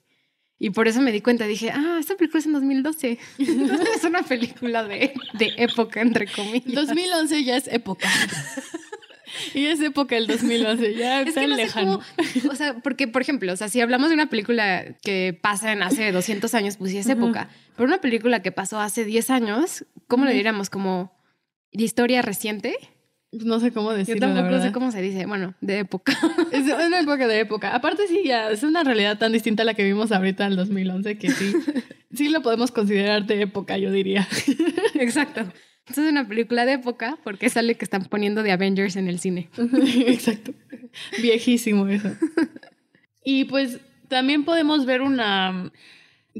[0.58, 3.18] Y por eso me di cuenta, dije, ah, esta película es en 2012.
[3.38, 6.72] Entonces es una película de, de época, entre comillas.
[6.74, 8.08] 2011 ya es época.
[9.54, 12.00] y es época el 2011, ya Es tan que no sé lejano.
[12.16, 15.72] cómo- o sea, porque, por ejemplo, o sea, si hablamos de una película que pasa
[15.72, 17.50] en hace 200 años, pues sí es época.
[17.76, 20.36] Pero una película que pasó hace 10 años, ¿cómo le Ujú.
[20.36, 20.70] diríamos?
[20.70, 21.12] Como
[21.72, 22.74] de historia reciente.
[23.32, 24.26] No sé cómo decirlo.
[24.26, 25.26] Yo tampoco sé cómo se dice.
[25.26, 26.16] Bueno, de época.
[26.52, 27.74] Es una época de época.
[27.74, 30.56] Aparte, sí, ya es una realidad tan distinta a la que vimos ahorita en el
[30.56, 31.52] 2011 que sí,
[32.14, 34.26] sí lo podemos considerar de época, yo diría.
[34.94, 35.42] Exacto.
[35.86, 39.20] Esto es una película de época porque sale que están poniendo de Avengers en el
[39.20, 39.50] cine.
[40.06, 40.52] Exacto.
[41.20, 42.10] Viejísimo eso.
[43.22, 45.70] Y pues también podemos ver una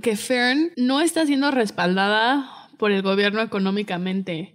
[0.01, 4.55] que Fern no está siendo respaldada por el gobierno económicamente.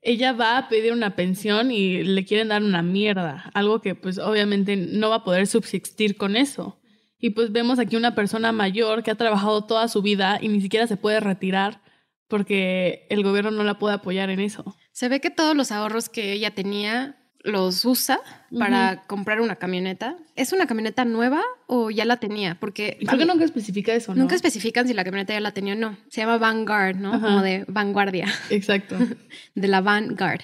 [0.00, 4.18] Ella va a pedir una pensión y le quieren dar una mierda, algo que pues
[4.18, 6.80] obviamente no va a poder subsistir con eso.
[7.18, 10.60] Y pues vemos aquí una persona mayor que ha trabajado toda su vida y ni
[10.60, 11.80] siquiera se puede retirar
[12.26, 14.76] porque el gobierno no la puede apoyar en eso.
[14.90, 18.20] Se ve que todos los ahorros que ella tenía los usa
[18.56, 20.16] para comprar una camioneta.
[20.36, 22.56] ¿Es una camioneta nueva o ya la tenía?
[22.60, 24.20] Porque creo que nunca especifica eso, ¿no?
[24.20, 25.96] Nunca especifican si la camioneta ya la tenía o no.
[26.08, 27.20] Se llama Vanguard, ¿no?
[27.20, 28.28] Como de vanguardia.
[28.50, 28.96] Exacto.
[29.54, 30.42] de la Vanguard.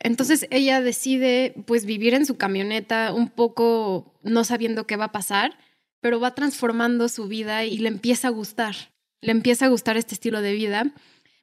[0.00, 5.12] Entonces ella decide pues vivir en su camioneta un poco no sabiendo qué va a
[5.12, 5.58] pasar,
[6.00, 8.74] pero va transformando su vida y le empieza a gustar.
[9.20, 10.92] Le empieza a gustar este estilo de vida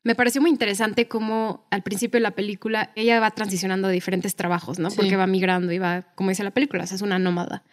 [0.06, 4.36] me pareció muy interesante cómo al principio de la película ella va transicionando a diferentes
[4.36, 4.90] trabajos, ¿no?
[4.90, 7.64] Porque va migrando y va, como dice la película, es una nómada.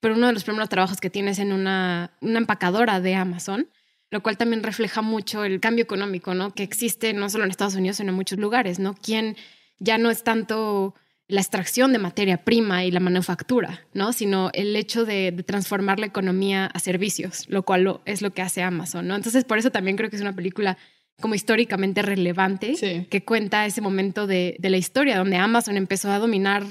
[0.00, 3.68] Pero uno de los primeros trabajos que tiene es en una, una empacadora de Amazon,
[4.10, 6.54] lo cual también refleja mucho el cambio económico, ¿no?
[6.54, 8.94] Que existe no solo en Estados Unidos, sino en muchos lugares, ¿no?
[8.94, 9.36] Quien
[9.78, 10.94] ya no es tanto
[11.28, 14.14] la extracción de materia prima y la manufactura, ¿no?
[14.14, 18.40] Sino el hecho de, de, transformar la economía a servicios, lo cual es lo que
[18.40, 19.14] hace Amazon, ¿no?
[19.14, 20.78] Entonces, por eso también creo que es una película
[21.20, 26.18] como históricamente relevante que cuenta ese momento de, de, la historia donde Amazon empezó a
[26.18, 26.64] dominar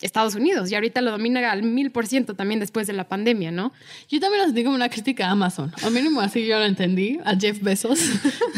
[0.00, 3.50] Estados Unidos y ahorita lo domina al mil por ciento también después de la pandemia,
[3.50, 3.72] ¿no?
[4.08, 7.18] Yo también lo sentí como una crítica a Amazon, o mínimo así yo lo entendí,
[7.24, 7.98] a Jeff Bezos,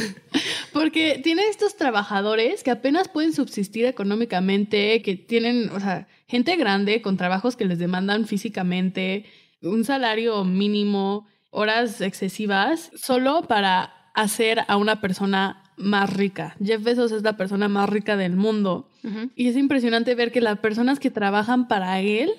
[0.72, 7.00] porque tiene estos trabajadores que apenas pueden subsistir económicamente, que tienen, o sea, gente grande
[7.00, 9.24] con trabajos que les demandan físicamente,
[9.62, 16.56] un salario mínimo, horas excesivas, solo para hacer a una persona más rica.
[16.62, 18.88] Jeff Bezos es la persona más rica del mundo.
[19.34, 22.30] Y es impresionante ver que las personas que trabajan para él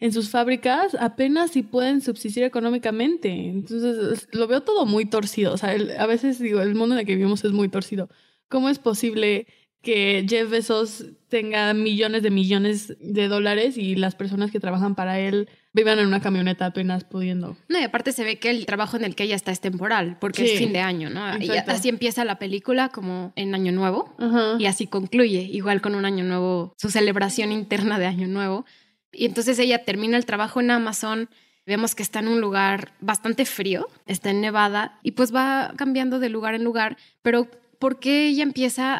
[0.00, 3.30] en sus fábricas apenas si pueden subsistir económicamente.
[3.30, 5.54] Entonces lo veo todo muy torcido.
[5.54, 8.10] O sea, a veces digo, el mundo en el que vivimos es muy torcido.
[8.48, 9.46] ¿Cómo es posible
[9.82, 15.20] que Jeff Bezos tenga millones de millones de dólares y las personas que trabajan para
[15.20, 17.56] él vivan en una camioneta apenas pudiendo.
[17.68, 20.16] No, y aparte se ve que el trabajo en el que ella está es temporal,
[20.20, 21.38] porque es fin de año, ¿no?
[21.38, 24.14] Y así empieza la película como en Año Nuevo
[24.58, 28.64] y así concluye, igual con un Año Nuevo, su celebración interna de Año Nuevo.
[29.12, 31.28] Y entonces ella termina el trabajo en Amazon.
[31.66, 36.18] Vemos que está en un lugar bastante frío, está en Nevada y pues va cambiando
[36.18, 37.48] de lugar en lugar, pero
[37.80, 38.94] ¿por qué ella empieza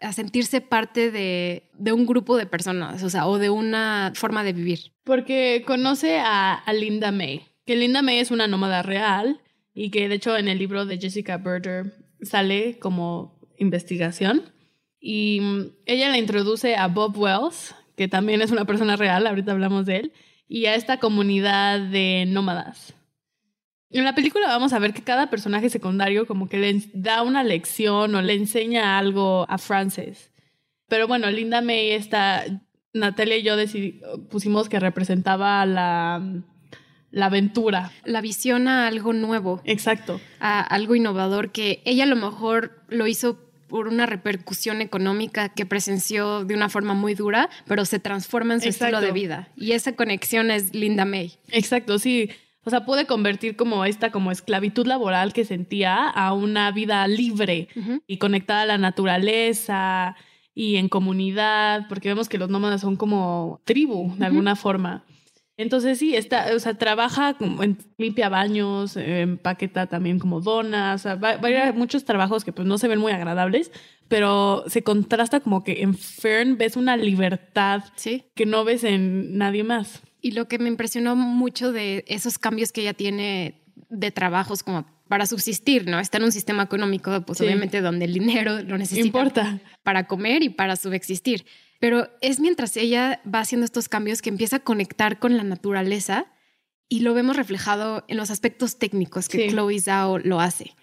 [0.00, 4.52] a, sentirse parte de, un grupo de personas, o sea, o de una forma de
[4.52, 4.92] vivir?
[5.04, 9.40] Porque conoce a, Linda May, que Linda May es una nómada real
[9.72, 14.52] y que de hecho en el libro de Jessica Berger sale como investigación.
[15.00, 19.52] Y mm, ella la introduce a Bob Wells, que también es una persona real, ahorita
[19.52, 20.12] hablamos de él,
[20.48, 22.95] y a esta comunidad de nómadas.
[23.96, 27.42] En la película vamos a ver que cada personaje secundario como que le da una
[27.42, 30.30] lección o le enseña algo a Frances.
[30.86, 32.44] Pero bueno, Linda May está,
[32.92, 33.54] Natalia y yo
[34.28, 36.22] pusimos que representaba la,
[37.10, 37.90] la aventura.
[38.04, 39.62] La visión a algo nuevo.
[39.64, 40.20] Exacto.
[40.40, 45.64] A algo innovador que ella a lo mejor lo hizo por una repercusión económica que
[45.64, 49.48] presenció de una forma muy dura, pero se transforma en su estilo de vida.
[49.56, 51.38] Y esa conexión es Linda May.
[51.50, 52.28] Exacto, sí.
[52.66, 57.68] O sea, pude convertir como esta como esclavitud laboral que sentía a una vida libre
[58.08, 60.16] y conectada a la naturaleza
[60.52, 65.04] y en comunidad, porque vemos que los nómadas son como tribu de alguna forma.
[65.56, 71.02] Entonces sí, está, o sea, trabaja como en limpia baños, empaqueta también como donas, o
[71.04, 73.70] sea, va, a muchos trabajos que pues no se ven muy agradables,
[74.08, 77.84] pero se contrasta como que en Fern ves una libertad
[78.34, 80.02] que no ves en nadie más.
[80.26, 84.84] Y lo que me impresionó mucho de esos cambios que ella tiene de trabajos como
[85.06, 86.00] para subsistir, ¿no?
[86.00, 89.60] Está en un sistema económico, pues obviamente donde el dinero lo necesita Importa.
[89.84, 91.46] para comer y para subsistir.
[91.78, 96.26] Pero es mientras ella va haciendo estos cambios que empieza a conectar con la naturaleza
[96.88, 100.74] y lo vemos reflejado en los aspectos técnicos que Chloe Zhao lo hace.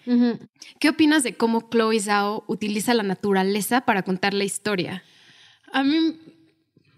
[0.80, 5.04] ¿Qué opinas de cómo Chloe Zhao utiliza la naturaleza para contar la historia?
[5.70, 6.16] A mí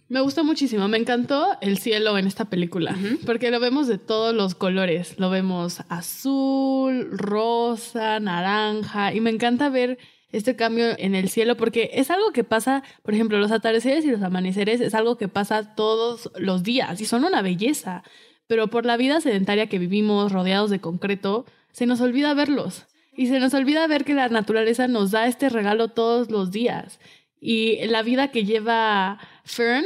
[0.09, 4.35] me gustó muchísimo, me encantó el cielo en esta película, porque lo vemos de todos
[4.35, 9.99] los colores, lo vemos azul, rosa, naranja, y me encanta ver
[10.31, 14.11] este cambio en el cielo, porque es algo que pasa, por ejemplo, los atardeceres y
[14.11, 18.05] los amaneceres es algo que pasa todos los días y son una belleza,
[18.47, 23.27] pero por la vida sedentaria que vivimos rodeados de concreto, se nos olvida verlos y
[23.27, 27.01] se nos olvida ver que la naturaleza nos da este regalo todos los días
[27.41, 29.85] y la vida que lleva Fern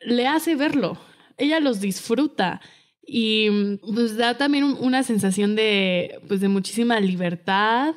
[0.00, 0.98] le hace verlo,
[1.36, 2.60] ella los disfruta
[3.02, 7.94] y pues da también una sensación de, pues, de muchísima libertad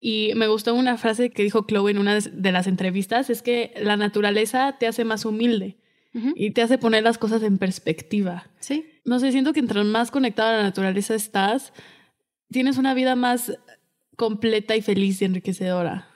[0.00, 3.74] y me gustó una frase que dijo Chloe en una de las entrevistas, es que
[3.80, 5.76] la naturaleza te hace más humilde
[6.34, 8.50] y te hace poner las cosas en perspectiva.
[8.58, 8.86] Sí.
[9.04, 11.72] No sé, siento que entre más conectado a la naturaleza estás,
[12.50, 13.52] tienes una vida más
[14.16, 16.07] completa y feliz y enriquecedora.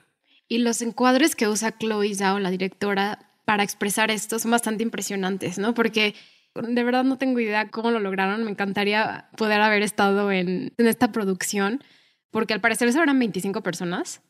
[0.47, 5.57] Y los encuadres que usa Chloe Zhao, la directora, para expresar esto son bastante impresionantes,
[5.57, 5.73] ¿no?
[5.73, 6.15] Porque
[6.55, 8.43] de verdad no tengo idea cómo lo lograron.
[8.43, 11.83] Me encantaría poder haber estado en, en esta producción
[12.33, 14.21] porque al parecer eso eran 25 personas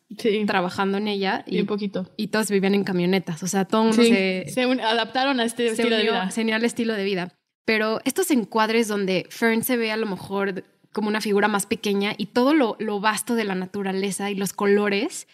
[0.46, 1.46] trabajando en ella.
[1.48, 2.12] Y, un poquito.
[2.18, 3.42] Y todos vivían en camionetas.
[3.44, 6.30] O sea, todos se, se, adaptaron a este estilo de vida.
[6.30, 7.34] Se al estilo de vida.
[7.64, 12.14] Pero estos encuadres donde Fern se ve a lo mejor como una figura más pequeña
[12.18, 15.30] y todo lo, lo vasto de la naturaleza y los colores,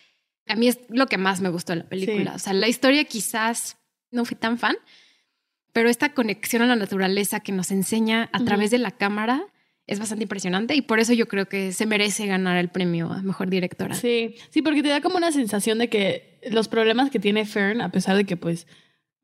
[0.49, 2.33] a mí es lo que más me gustó de la película.
[2.35, 3.77] O sea, la historia quizás
[4.11, 4.75] no fui tan fan,
[5.71, 9.45] pero esta conexión a la naturaleza que nos enseña a través de la cámara
[9.85, 13.21] es bastante impresionante y por eso yo creo que se merece ganar el premio a
[13.21, 13.95] mejor directora.
[13.95, 17.81] Sí, sí, porque te da como una sensación de que los problemas que tiene Fern,
[17.81, 18.67] a pesar de que pues,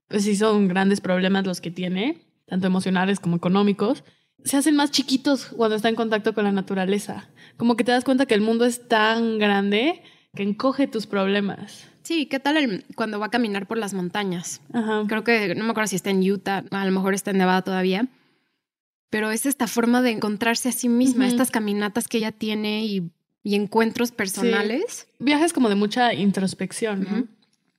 [0.08, 4.04] pues sí son grandes problemas los que tiene, tanto emocionales como económicos,
[4.44, 7.30] se hacen más chiquitos cuando está en contacto con la naturaleza.
[7.58, 10.04] Como que te das cuenta que el mundo es tan grande
[10.36, 11.88] que encoge tus problemas.
[12.04, 14.62] Sí, ¿qué tal cuando va a caminar por las montañas?
[15.08, 17.64] Creo que, no me acuerdo si está en Utah, a lo mejor está en Nevada
[17.64, 18.08] todavía
[19.16, 23.12] pero es esta forma de encontrarse a sí misma, estas caminatas que ella tiene y,
[23.46, 25.08] encuentros personales.
[25.20, 27.30] Viajes como de mucha introspección,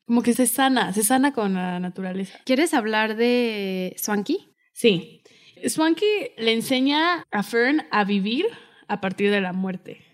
[0.06, 2.38] Como que se sana, se sana con la naturaleza.
[2.46, 4.48] ¿Quieres hablar de Swanky?
[4.72, 5.20] Sí.
[5.66, 6.06] Swanky
[6.38, 8.46] le enseña a Fern a vivir
[8.88, 10.05] a partir de la muerte.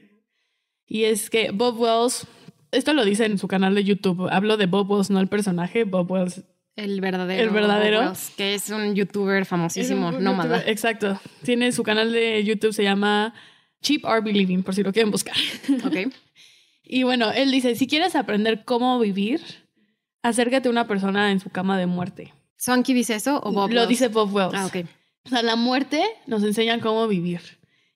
[0.93, 2.27] Y es que Bob Wells,
[2.71, 5.85] esto lo dice en su canal de YouTube, hablo de Bob Wells, no el personaje,
[5.85, 6.43] Bob Wells
[6.77, 7.43] el verdadero.
[7.43, 8.13] El verdadero.
[8.37, 10.63] que es un youtuber famosísimo, nómada.
[10.67, 11.19] exacto.
[11.45, 13.33] Tiene su canal de YouTube, se llama
[13.81, 15.35] Cheap RB Living, por si lo quieren buscar.
[15.83, 16.13] Ok.
[16.85, 19.41] y bueno, él dice, si quieres aprender cómo vivir,
[20.21, 22.35] acércate a una persona en su cama de muerte.
[22.59, 24.53] ¿Swanky dice eso o Bob Lo dice Bob Wells.
[24.55, 24.85] Ah, ok.
[25.25, 27.41] O sea, la muerte nos enseña cómo vivir.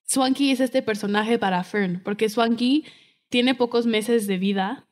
[0.07, 2.85] Swanky es este personaje para Fern, porque Swanky
[3.29, 4.87] tiene pocos meses de vida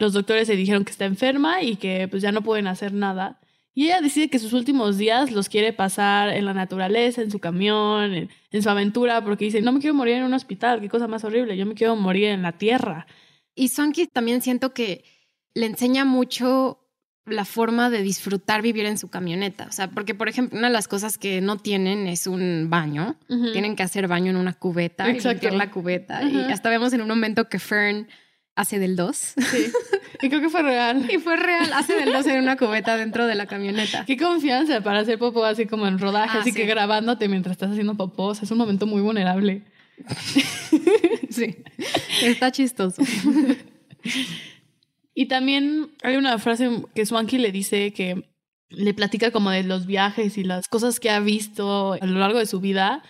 [0.00, 3.38] los doctores le dijeron que está enferma y que pues ya no pueden hacer nada.
[3.74, 7.38] Y ella decide que sus últimos días los quiere pasar en la naturaleza, en su
[7.38, 11.06] camión, en, su aventura, porque dice, no me quiero morir en un hospital, qué cosa
[11.06, 13.06] más horrible, yo me quiero morir en la tierra.
[13.54, 15.04] Y Swanky también siento que
[15.54, 16.80] le enseña mucho
[17.26, 19.66] la forma de disfrutar vivir en su camioneta.
[19.68, 23.16] O sea, porque, por ejemplo, una de las cosas que no tienen es un baño.
[23.28, 25.48] Tienen que hacer baño en una cubeta Exacto.
[25.48, 26.22] y la cubeta.
[26.22, 28.08] Y hasta vemos en un momento que Fern
[28.56, 29.16] hace del 2.
[29.16, 29.72] Sí.
[30.22, 31.08] Y creo que fue real.
[31.12, 31.72] Y fue real.
[31.72, 34.04] Hace del 2 en una cubeta dentro de la camioneta.
[34.04, 37.70] Qué confianza para hacer popó así como en rodaje, ah, así que grabándote mientras estás
[37.70, 38.32] haciendo popó.
[38.32, 39.62] es un momento muy vulnerable.
[41.30, 41.56] sí.
[42.22, 43.02] Está chistoso.
[45.14, 48.30] y también hay una frase que Swanky le dice que
[48.68, 52.38] le platica como de los viajes y las cosas que ha visto a lo largo
[52.38, 53.02] de su vida.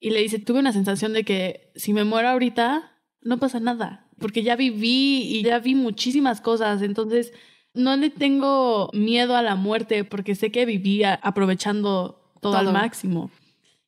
[0.00, 4.08] Y le dice, tuve una sensación de que si me muero ahorita, no pasa nada
[4.18, 7.32] porque ya viví y ya vi muchísimas cosas, entonces
[7.74, 13.30] no le tengo miedo a la muerte porque sé que vivía aprovechando todo, al máximo.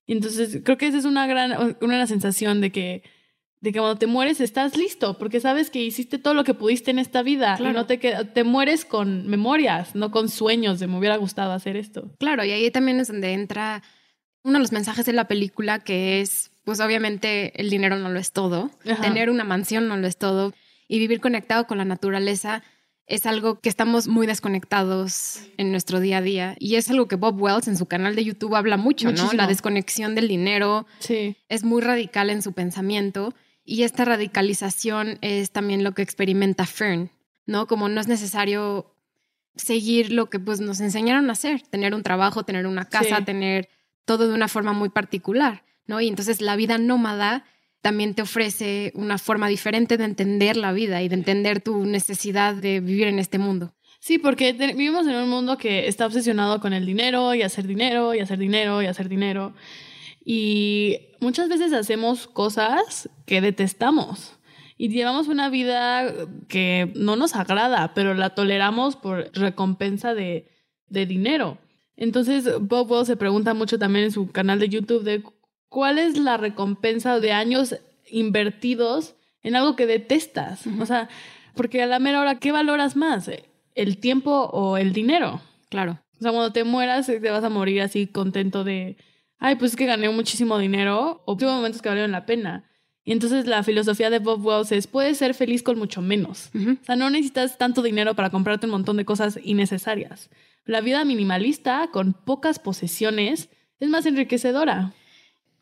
[0.07, 3.03] Y entonces creo que esa es una gran, una sensación de que,
[3.61, 6.91] de que cuando te mueres estás listo, porque sabes que hiciste todo lo que pudiste
[6.91, 10.99] en esta vida y no te, te mueres con memorias, no con sueños de me
[10.99, 12.11] hubiera gustado hacer esto.
[12.19, 13.83] Claro, y ahí también es donde entra
[14.43, 18.19] uno de los mensajes de la película que es pues obviamente el dinero no lo
[18.19, 18.71] es todo,
[19.03, 20.53] tener una mansión no lo es todo
[20.89, 22.63] y vivir conectado con la naturaleza
[23.07, 27.17] es algo que estamos muy desconectados en nuestro día a día y es algo que
[27.17, 29.33] Bob Wells en su canal de YouTube habla mucho, ¿no?
[29.33, 31.37] La desconexión del dinero sí.
[31.49, 37.11] es muy radical en su pensamiento y esta radicalización es también lo que experimenta Fern,
[37.47, 37.67] ¿no?
[37.67, 38.95] Como no es necesario
[39.57, 43.69] seguir lo que pues nos enseñaron a hacer, tener un trabajo, tener una casa, tener
[44.05, 45.65] todo de una forma muy particular.
[45.91, 46.01] ¿no?
[46.01, 47.45] Y entonces la vida nómada
[47.83, 52.55] también te ofrece una forma diferente de entender la vida y de entender tu necesidad
[52.55, 53.75] de vivir en este mundo.
[53.99, 58.15] Sí, porque vivimos en un mundo que está obsesionado con el dinero y hacer dinero
[58.15, 59.53] y hacer dinero y hacer dinero.
[59.53, 59.90] Y
[61.21, 64.37] muchas veces hacemos cosas que detestamos.
[64.77, 66.11] y llevamos una vida
[66.49, 70.49] que no nos agrada, pero la toleramos por recompensa de,
[70.87, 71.59] de dinero.
[71.97, 75.23] Entonces, Bob Wells se pregunta mucho también en su canal de YouTube de
[75.69, 77.77] cuál es la recompensa de años
[78.11, 80.67] invertidos en algo que detestas.
[80.81, 81.11] O sea,
[81.55, 83.31] porque a la mera hora, ¿qué valoras más?
[83.75, 85.43] ¿El tiempo o el dinero?
[85.69, 86.01] Claro.
[86.19, 88.97] O sea, cuando te mueras, te vas a morir así contento de,
[89.41, 92.65] ay, pues es que gané muchísimo dinero, o tuve momentos que valieron la pena.
[93.03, 96.51] Y entonces la filosofía de Bob Wells es, puedes ser feliz con mucho menos.
[96.55, 100.31] O sea, no necesitas tanto dinero para comprarte un montón de cosas innecesarias.
[100.67, 103.49] La vida minimalista, con pocas posesiones,
[103.81, 104.93] es más enriquecedora.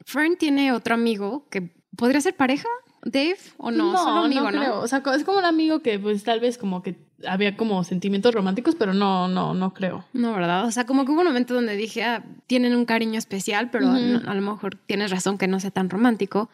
[0.05, 2.69] Fern tiene otro amigo que podría ser pareja,
[3.03, 4.59] Dave, o no, no solo amigo, no ¿no?
[4.59, 4.81] creo.
[4.81, 8.33] O sea, es como un amigo que pues tal vez como que había como sentimientos
[8.35, 10.05] románticos, pero no, no, no creo.
[10.13, 10.65] No, ¿verdad?
[10.67, 13.87] O sea, como que hubo un momento donde dije, ah, tienen un cariño especial, pero
[13.87, 16.49] no- a lo mejor tienes razón que no sea tan romántico.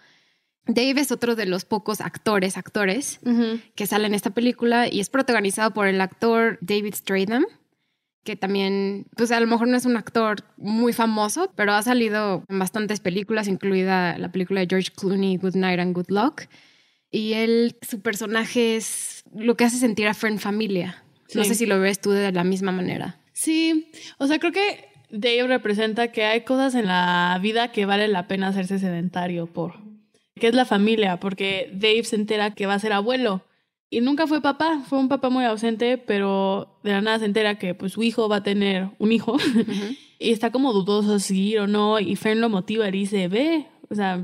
[0.67, 3.21] Dave es otro de los pocos actores, actores
[3.75, 7.45] que sale en esta película y es protagonizado por el actor David Stratham,
[8.25, 12.43] que también, pues a lo mejor no es un actor muy famoso, pero ha salido
[12.49, 16.45] en bastantes películas, incluida la película de George Clooney, Good Night and Good Luck.
[17.15, 21.05] Y él, su personaje es lo que hace sentir a Fern familia.
[21.33, 23.21] No sé si lo ves tú de la misma manera.
[23.33, 28.09] Sí, o sea, creo que Dave representa que hay cosas en la vida que vale
[28.09, 29.75] la pena hacerse sedentario por.
[30.35, 33.45] Que es la familia, porque Dave se entera que va a ser abuelo
[33.91, 37.61] y nunca fue papá, fue un papá muy ausente, pero de la nada se entera
[37.61, 39.37] que pues su hijo va a tener un hijo
[40.19, 43.67] y está como dudoso si ir o no y Fern lo motiva y dice, ve,
[43.89, 44.21] o sea,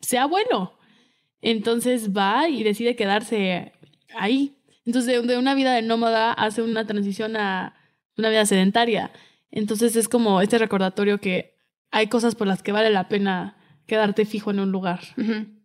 [0.00, 0.72] sea abuelo.
[1.42, 3.72] Entonces va y decide quedarse
[4.16, 4.56] ahí.
[4.84, 7.74] Entonces de, una vida de nómada hace una transición a
[8.16, 9.10] una vida sedentaria.
[9.50, 11.54] Entonces es como este recordatorio que
[11.90, 15.00] hay cosas por las que vale la pena quedarte fijo en un lugar.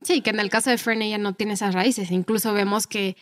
[0.02, 2.10] Sí, que en el caso de Fern ella no tiene esas raíces.
[2.12, 3.16] Incluso vemos que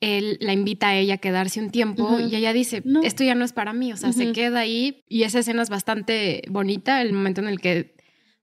[0.00, 3.02] él la invita a ella a quedarse un tiempo y ella dice, No.
[3.02, 5.70] esto ya no es para mí, o sea, se queda ahí y esa escena es
[5.70, 7.96] bastante bonita, el momento en el que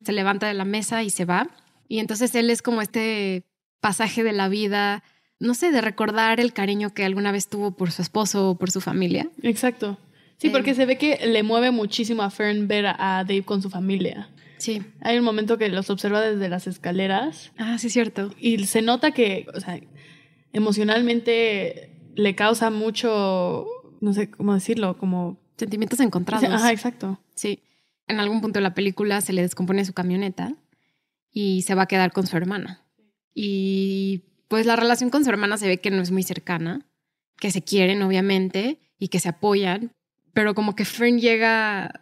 [0.03, 1.49] se levanta de la mesa y se va.
[1.87, 3.43] Y entonces él es como este
[3.79, 5.03] pasaje de la vida,
[5.39, 8.71] no sé, de recordar el cariño que alguna vez tuvo por su esposo o por
[8.71, 9.29] su familia.
[9.41, 9.97] Exacto.
[10.37, 10.51] Sí, Eh.
[10.51, 13.69] porque se ve que le mueve muchísimo a Fern ver a, a Dave con su
[13.69, 14.29] familia.
[14.57, 14.81] Sí.
[15.01, 18.33] Hay un momento que los observa desde las escaleras Ah, sí, es cierto.
[18.39, 19.79] y se nota que, o sea,
[20.53, 23.65] emocionalmente le causa mucho,
[24.01, 25.37] no sé cómo decirlo, como...
[25.57, 26.49] Sentimientos encontrados.
[26.49, 27.19] Ajá, exacto.
[27.35, 27.59] Sí.
[28.07, 30.55] En algún punto de la película se le descompone su camioneta
[31.33, 32.85] y se va a quedar con su hermana.
[33.33, 36.85] Y pues la relación con su hermana se ve que no es muy cercana,
[37.39, 39.91] que se quieren obviamente y que se apoyan,
[40.33, 42.01] pero como que Fern llega,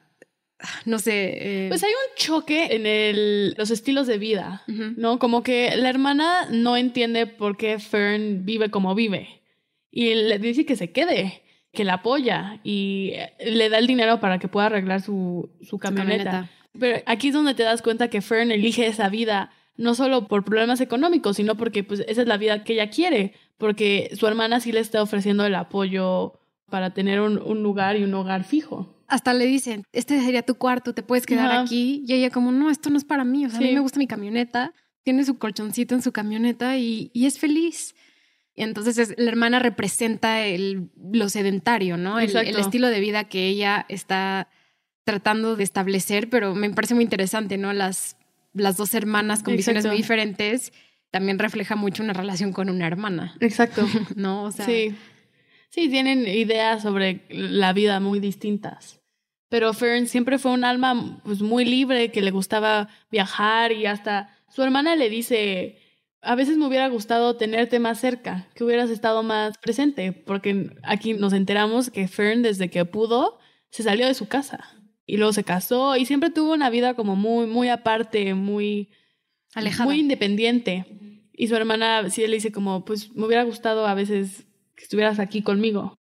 [0.86, 5.18] no sé, eh, Pues hay un choque en el, los estilos de vida, ¿no?
[5.18, 9.42] Como que la hermana no entiende por qué Fern vive como vive
[9.90, 13.14] y le dice que se quede, que la apoya y
[13.46, 16.50] le da el dinero para que pueda arreglar su, su su camioneta.
[16.80, 20.44] Pero aquí es donde te das cuenta que Fern elige esa vida no solo por
[20.44, 24.60] problemas económicos, sino porque pues esa es la vida que ella quiere, porque su hermana
[24.60, 28.96] sí le está ofreciendo el apoyo para tener un, un lugar y un hogar fijo.
[29.08, 31.62] Hasta le dicen, este sería tu cuarto, te puedes quedar Ajá.
[31.62, 32.04] aquí.
[32.08, 33.46] Y ella como, no, esto no es para mí.
[33.46, 34.74] O sea, a mí me gusta mi camioneta.
[35.04, 37.94] Tiene su colchoncito en su camioneta y, y es feliz.
[38.56, 42.20] Y entonces es- la hermana representa el, lo sedentario, ¿no?
[42.20, 44.48] El, el estilo de vida que ella está
[45.04, 47.74] tratando de establecer, pero me parece muy interesante, ¿no?
[47.74, 48.18] Las,
[48.54, 50.72] las dos hermanas con visiones muy diferentes
[51.10, 53.86] también refleja mucho una relación con una hermana, Exacto.
[54.16, 54.44] ¿no?
[54.44, 54.96] O sea, Sí.
[55.70, 59.00] Sí, tienen ideas sobre la vida muy distintas.
[59.48, 64.38] Pero Fern siempre fue un alma pues, muy libre, que le gustaba viajar y hasta
[64.50, 65.78] su hermana le dice,
[66.22, 71.14] a veces me hubiera gustado tenerte más cerca, que hubieras estado más presente, porque aquí
[71.14, 74.81] nos enteramos que Fern desde que pudo se salió de su casa
[75.12, 78.88] y luego se casó y siempre tuvo una vida como muy, muy aparte, muy
[79.54, 79.84] alejada.
[79.84, 80.86] muy independiente.
[81.34, 85.20] Y su hermana sí le dice como, pues me hubiera gustado a veces que estuvieras
[85.20, 85.98] aquí conmigo.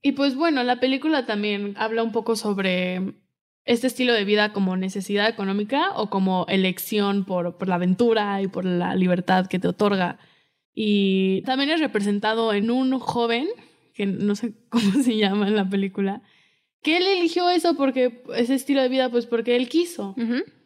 [0.00, 3.12] Y pues bueno, la película también habla un poco sobre
[3.66, 8.48] este estilo de vida como necesidad económica o como elección por, por la aventura y
[8.48, 10.18] por la libertad que te otorga.
[10.72, 13.48] Y también es representado en un joven,
[13.92, 16.22] que no sé cómo se llama en la película,
[16.84, 20.14] que él eligió eso porque ese estilo de vida, pues porque él quiso.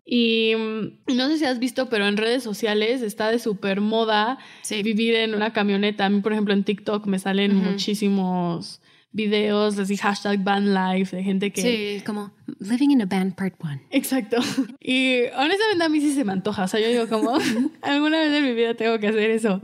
[0.04, 4.38] Y mm, no sé si has visto, pero en redes sociales está de súper moda
[4.62, 4.82] Sí.
[4.82, 6.06] vivir en una camioneta.
[6.06, 8.80] A mí, por ejemplo, en TikTok me salen muchísimos
[9.12, 11.62] videos, así hashtag van life, de gente que...
[11.62, 13.82] Sí, como Living in a Band Part One.
[13.90, 14.36] Exacto.
[14.80, 16.64] Y honestamente a mí sí se me antoja.
[16.64, 17.36] O sea, yo digo como,
[17.82, 19.60] alguna vez en mi vida tengo que hacer eso.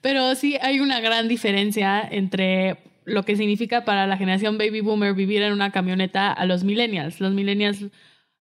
[0.00, 5.14] Pero sí hay una gran diferencia entre lo que significa para la generación baby boomer
[5.14, 7.20] vivir en una camioneta a los millennials.
[7.20, 7.86] Los millennials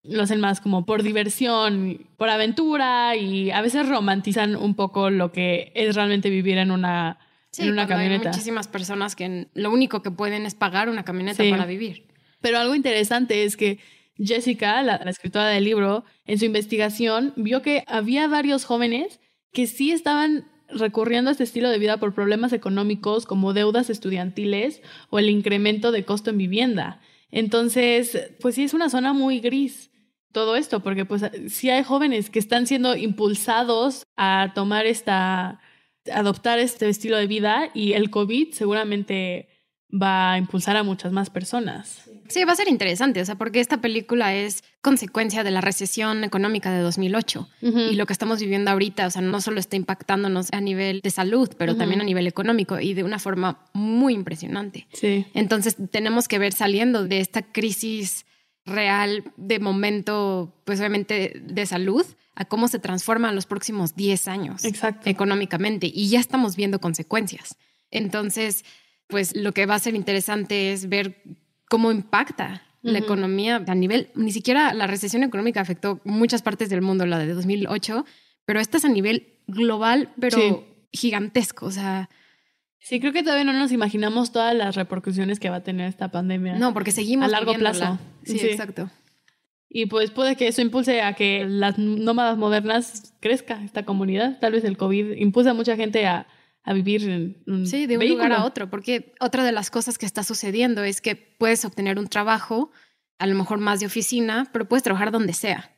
[0.03, 5.31] lo hacen más como por diversión, por aventura y a veces romantizan un poco lo
[5.31, 7.19] que es realmente vivir en una,
[7.51, 8.29] Sí, en una camioneta.
[8.29, 11.49] Hay muchísimas personas que lo único que pueden es pagar una camioneta Sí.
[11.51, 12.07] para vivir.
[12.39, 13.77] Pero algo interesante es que
[14.17, 19.19] Jessica, la, la escritora del libro, en su investigación vio que había varios jóvenes
[19.53, 24.81] que sí estaban recurriendo a este estilo de vida por problemas económicos como deudas estudiantiles
[25.09, 27.01] o el incremento de costo en vivienda.
[27.31, 29.89] Entonces, pues sí es una zona muy gris
[30.31, 35.59] todo esto, porque pues sí hay jóvenes que están siendo impulsados a tomar esta,
[36.11, 39.50] adoptar este estilo de vida y el COVID seguramente
[39.91, 42.09] va a impulsar a muchas más personas.
[42.29, 46.23] Sí, va a ser interesante, o sea, porque esta película es consecuencia de la recesión
[46.23, 50.47] económica de 2008 y lo que estamos viviendo ahorita, o sea, no solo está impactándonos
[50.53, 54.87] a nivel de salud, pero también a nivel económico y de una forma muy impresionante.
[54.93, 55.25] Sí.
[55.33, 58.25] Entonces, tenemos que ver saliendo de esta crisis
[58.65, 64.27] real de momento, pues obviamente de salud, a cómo se transforma en los próximos 10
[64.29, 65.09] años Exacto.
[65.09, 67.57] económicamente y ya estamos viendo consecuencias.
[67.91, 68.63] Entonces,
[69.11, 71.21] pues lo que va a ser interesante es ver
[71.69, 76.81] cómo impacta la economía a nivel, ni siquiera la recesión económica afectó muchas partes del
[76.81, 78.05] mundo, la de 2008,
[78.45, 80.55] pero esta es a nivel global, pero Sí.
[80.91, 82.09] gigantesco, o sea,
[82.83, 86.09] Sí, creo que todavía no nos imaginamos todas las repercusiones que va a tener esta
[86.09, 86.55] pandemia.
[86.57, 87.99] no, porque seguimos A largo plazo.
[88.23, 88.47] Sí, Sí.
[88.47, 88.89] exacto.
[89.69, 94.39] Y pues puede que eso impulse a que las nómadas modernas crezca esta comunidad.
[94.39, 96.25] Tal vez el COVID impulsa a mucha gente a,
[96.63, 98.23] a vivir en un Sí, de un vehículo.
[98.25, 101.97] lugar a otro, porque otra de las cosas que está sucediendo es que puedes obtener
[101.97, 102.71] un trabajo,
[103.17, 105.75] a lo mejor más de oficina, pero puedes trabajar donde sea.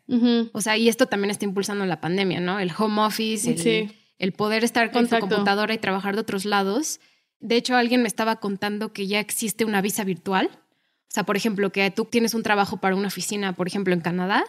[0.53, 2.59] O sea, y esto también está impulsando la pandemia, ¿no?
[2.59, 3.91] El home office, el, Sí.
[4.19, 5.25] el poder estar con Exacto.
[5.27, 6.99] tu computadora y trabajar de otros lados.
[7.39, 10.49] De hecho, alguien me estaba contando que ya existe una visa virtual.
[10.53, 14.01] O sea, por ejemplo, que tú tienes un trabajo para una oficina, por ejemplo, en
[14.01, 14.43] Canadá,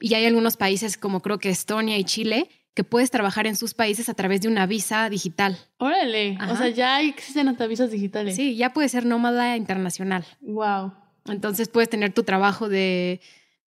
[0.00, 3.72] y hay algunos países como creo que Estonia y Chile, que puedes trabajar en sus
[3.72, 5.56] países a través de una visa digital.
[5.78, 6.36] Órale.
[6.50, 8.34] O sea, ya existen hasta visas digitales.
[8.34, 10.24] Sí, ya puedes ser nómada internacional.
[10.40, 10.92] Wow.
[11.26, 13.20] Entonces puedes tener tu trabajo de,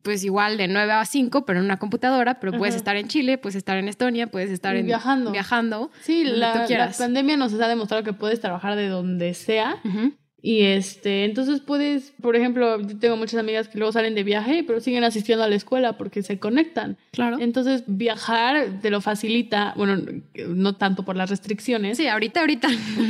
[0.04, 2.80] pues igual de 9 a 5, pero en una computadora, pero puedes Ajá.
[2.80, 5.32] estar en Chile, puedes estar en Estonia, puedes estar en, Viajando.
[5.32, 5.90] viajando.
[6.02, 6.98] Sí, la, tú la quieras.
[6.98, 9.78] pandemia nos ha demostrado que puedes trabajar de donde sea.
[9.86, 10.14] Ujú.
[10.40, 14.64] Y este, entonces puedes, por ejemplo, yo tengo muchas amigas que luego salen de viaje,
[14.66, 16.98] pero siguen asistiendo a la escuela porque se conectan.
[17.12, 17.38] Claro.
[17.40, 19.98] Entonces, viajar te lo facilita, bueno,
[20.48, 21.98] no tanto por las restricciones.
[21.98, 22.68] Sí, ahorita, ahorita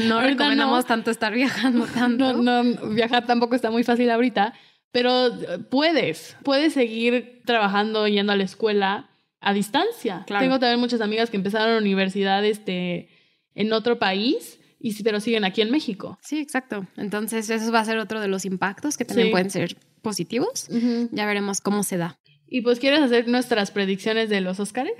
[0.07, 0.87] no Ahorita recomendamos no.
[0.87, 2.33] tanto estar viajando tanto.
[2.33, 4.53] No, no, viajar tampoco está muy fácil ahorita,
[4.91, 5.29] pero
[5.69, 9.09] puedes, puedes seguir trabajando, yendo a la escuela
[9.41, 10.23] a distancia.
[10.25, 10.43] Claro.
[10.43, 13.09] Tengo también muchas amigas que empezaron la universidad este,
[13.53, 16.17] en otro país y sí, pero siguen aquí en México.
[16.21, 16.85] Sí, exacto.
[16.97, 19.31] Entonces, eso va a ser otro de los impactos que también Sí.
[19.31, 20.67] pueden ser positivos.
[21.11, 22.19] Ya veremos cómo se da.
[22.47, 24.91] Y pues, ¿quieres hacer nuestras predicciones de los Oscars?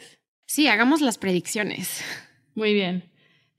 [0.46, 2.02] Sí, hagamos las predicciones.
[2.56, 3.12] Muy bien.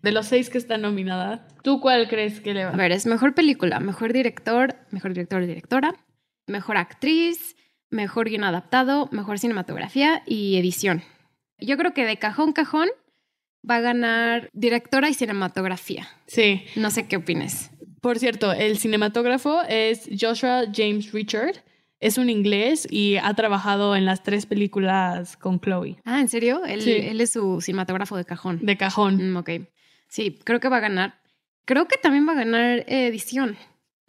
[0.03, 2.71] De los seis que están nominadas, ¿tú cuál crees que le va?
[2.71, 5.95] A ver, es mejor película, mejor director, mejor director o directora,
[6.47, 7.57] mejor actriz,
[7.91, 11.03] mejor guion adaptado, mejor cinematografía y edición.
[11.59, 12.89] Yo creo que de cajón cajón
[13.69, 16.09] va a ganar directora y cinematografía.
[16.27, 16.63] Sí.
[16.77, 17.71] No sé qué opines.
[18.01, 21.65] Por cierto, el cinematógrafo es Joshua James Richard.
[22.01, 25.97] Es un inglés y ha trabajado en las tres películas con Chloe.
[26.05, 26.65] Ah, ¿en serio?
[26.65, 26.93] Él, Sí.
[26.93, 28.61] él es su cinematógrafo de cajón.
[28.63, 29.33] De cajón.
[29.33, 29.51] Mm, ok.
[30.07, 31.21] Sí, creo que va a ganar.
[31.65, 33.57] Creo que también va a ganar edición.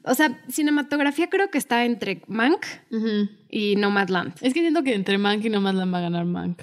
[0.06, 3.28] O sea, cinematografía creo que está entre Mank Ujú.
[3.50, 4.34] y Nomadland.
[4.42, 6.62] Es que siento que entre Mank y Nomadland va a ganar Mank.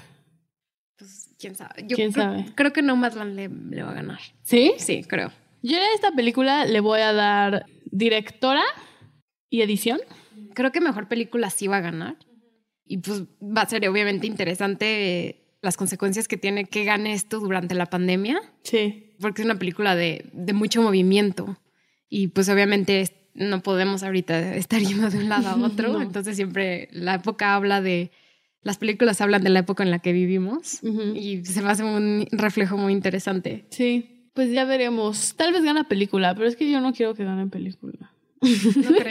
[0.97, 1.83] Pues quién sabe.
[1.87, 2.45] Yo ¿Quién creo, sabe?
[2.55, 4.19] Creo que Nomadland le, le va a ganar.
[4.43, 4.73] ¿Sí?
[4.77, 5.31] Sí, creo.
[5.63, 8.63] Yo a esta película le voy a dar directora
[9.49, 9.99] y edición.
[10.53, 12.15] Creo que mejor película sí va a ganar.
[12.85, 17.75] Y pues va a ser obviamente interesante las consecuencias que tiene que gane esto durante
[17.75, 19.15] la pandemia, Sí.
[19.19, 21.57] porque es una película de, de mucho movimiento.
[22.09, 25.93] Y pues obviamente no podemos ahorita estar yendo de un lado a otro.
[25.93, 26.01] No.
[26.01, 28.11] Entonces siempre la época habla de...
[28.67, 30.81] Las películas hablan de la época en la que vivimos.
[31.15, 33.65] Y se me hace un reflejo muy interesante.
[33.71, 34.29] Sí.
[34.33, 35.33] Pues ya veremos.
[35.35, 38.11] Tal vez gana película, pero es que yo no quiero que gane película.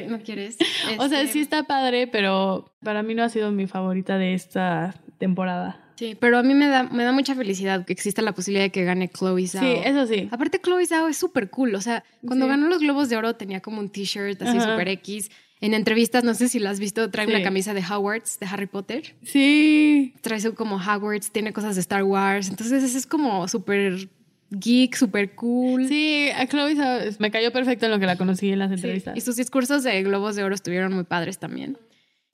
[0.08, 0.56] ¿No, quieres?
[0.98, 4.34] O sea, Este, sí está padre, pero para mí no ha sido mi favorita de
[4.34, 5.82] esta temporada.
[5.96, 8.70] Sí, pero a mí me da, me da mucha felicidad que exista la posibilidad de
[8.70, 9.62] que gane Chloe Zhao.
[9.62, 10.28] Sí, eso sí.
[10.30, 11.74] Aparte, Chloe Zhao es súper cool.
[11.74, 12.50] O sea, cuando Sí.
[12.50, 15.30] ganó los Globos de Oro tenía como un t-shirt así súper X.
[15.60, 17.32] En entrevistas, no sé si la has visto, trae Sí.
[17.32, 19.14] una camisa de Hogwarts, de Harry Potter.
[19.22, 20.14] Sí.
[20.20, 22.48] Trae su como Hogwarts, tiene cosas de Star Wars.
[22.50, 24.08] Entonces, es como súper
[24.50, 25.88] geek, súper cool.
[25.88, 27.18] Sí, a Chloe ¿sabes?
[27.20, 29.16] me cayó perfecto en lo que la conocí en las entrevistas.
[29.16, 31.78] Y sus discursos de Globos de Oro estuvieron muy padres también.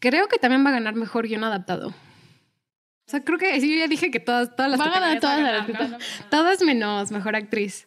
[0.01, 1.89] Creo que también va a ganar mejor guion adaptado.
[1.89, 5.21] O sea, creo que sí, yo ya dije que todas, todas las Va a ganar
[5.21, 5.99] todas a las ganar, ¿no?
[6.31, 7.87] Todas menos mejor actriz.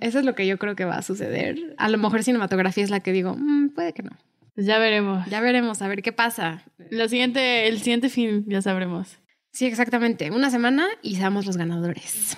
[0.00, 1.74] Eso es lo que yo creo que va a suceder.
[1.78, 4.10] A lo mejor cinematografía es la que digo, "Mm, puede que no.
[4.58, 5.24] Pues ya veremos.
[5.30, 6.64] Ya veremos, a ver qué pasa.
[6.90, 9.18] Lo siguiente, el siguiente film, ya sabremos.
[9.52, 10.32] Sí, exactamente.
[10.32, 12.36] Una semana y seamos los ganadores.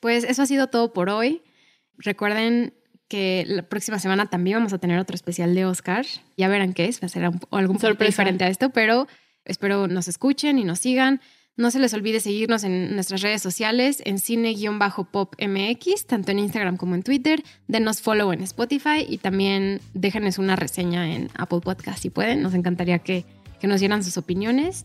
[0.00, 1.42] Pues eso ha sido todo por hoy.
[1.98, 2.72] Recuerden
[3.08, 6.06] que la próxima semana también vamos a tener otro especial de Oscar.
[6.38, 8.06] Ya verán qué es, va a ser un- un poco Sorpresa.
[8.22, 9.06] diferente a esto, pero
[9.44, 11.20] espero nos escuchen y nos sigan.
[11.56, 16.76] No se les olvide seguirnos en nuestras redes sociales en cine-pop MX, tanto en Instagram
[16.76, 17.44] como en Twitter.
[17.68, 22.42] Denos follow en Spotify y también déjenos una reseña en Apple Podcast si pueden.
[22.42, 23.24] Nos encantaría que,
[23.60, 24.84] que nos dieran sus opiniones.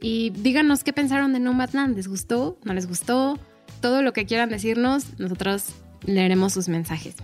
[0.00, 1.96] Y díganos qué pensaron de Nomadland.
[1.96, 2.58] ¿Les gustó?
[2.64, 3.38] ¿No les gustó?
[3.80, 7.14] Todo lo que quieran decirnos, nosotros leeremos sus mensajes.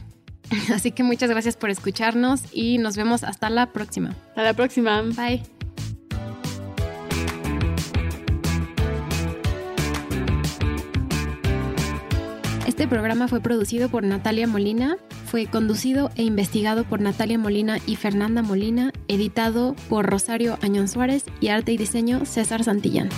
[0.72, 4.10] Así que muchas gracias por escucharnos y nos vemos hasta la próxima.
[4.28, 5.02] Hasta la próxima.
[5.02, 5.42] Bye.
[12.76, 17.96] Este programa fue producido por Natalia Molina, fue conducido e investigado por Natalia Molina y
[17.96, 23.08] Fernanda Molina, editado por Rosario Añón Suárez y arte y diseño César Santillán.